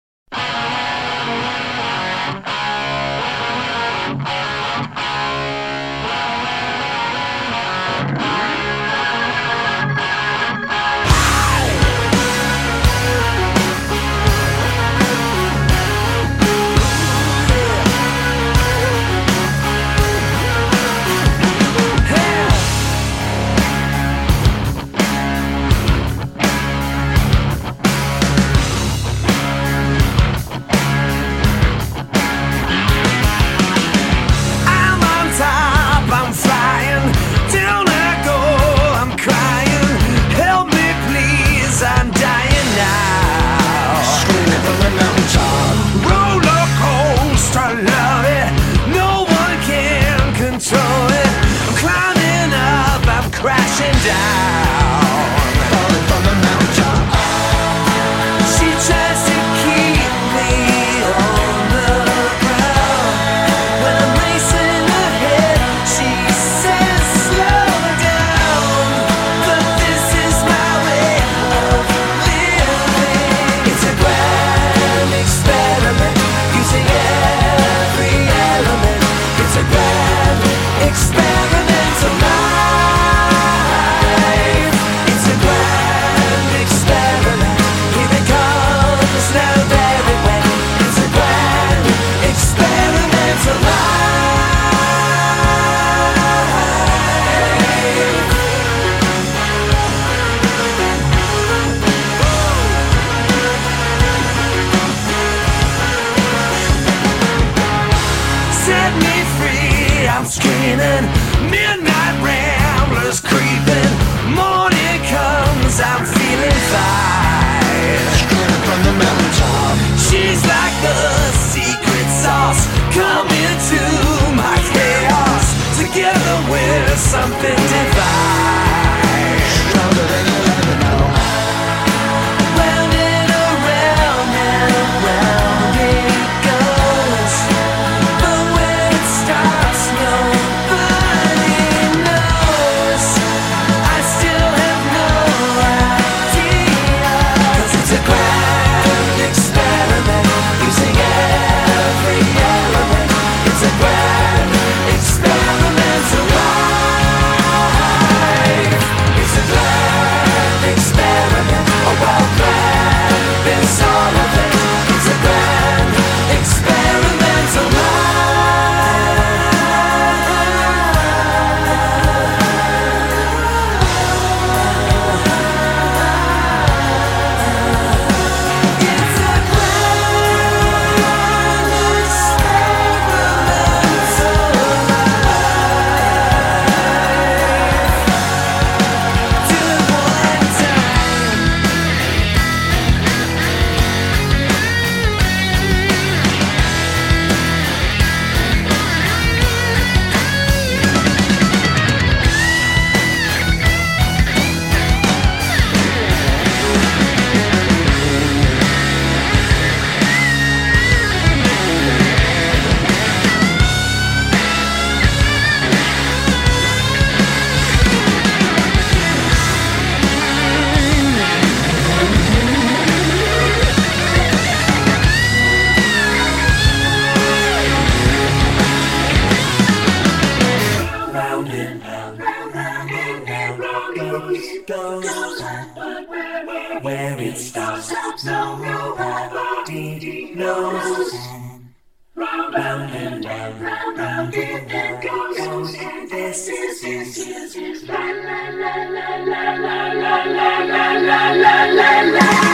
And 244.35 244.73
round 244.73 245.03
goes, 245.03 245.75
and 245.75 246.11
this 246.11 246.49
is 246.49 247.83
la 247.89 247.95
la 247.95 248.49
la 248.51 248.75
la 248.85 249.17
la 249.17 249.55
la 249.55 249.93
la 249.93 250.19
la 250.23 250.59
la 250.65 250.93
la 250.99 251.33
la 251.33 251.65
la 251.65 252.01
la. 252.03 252.50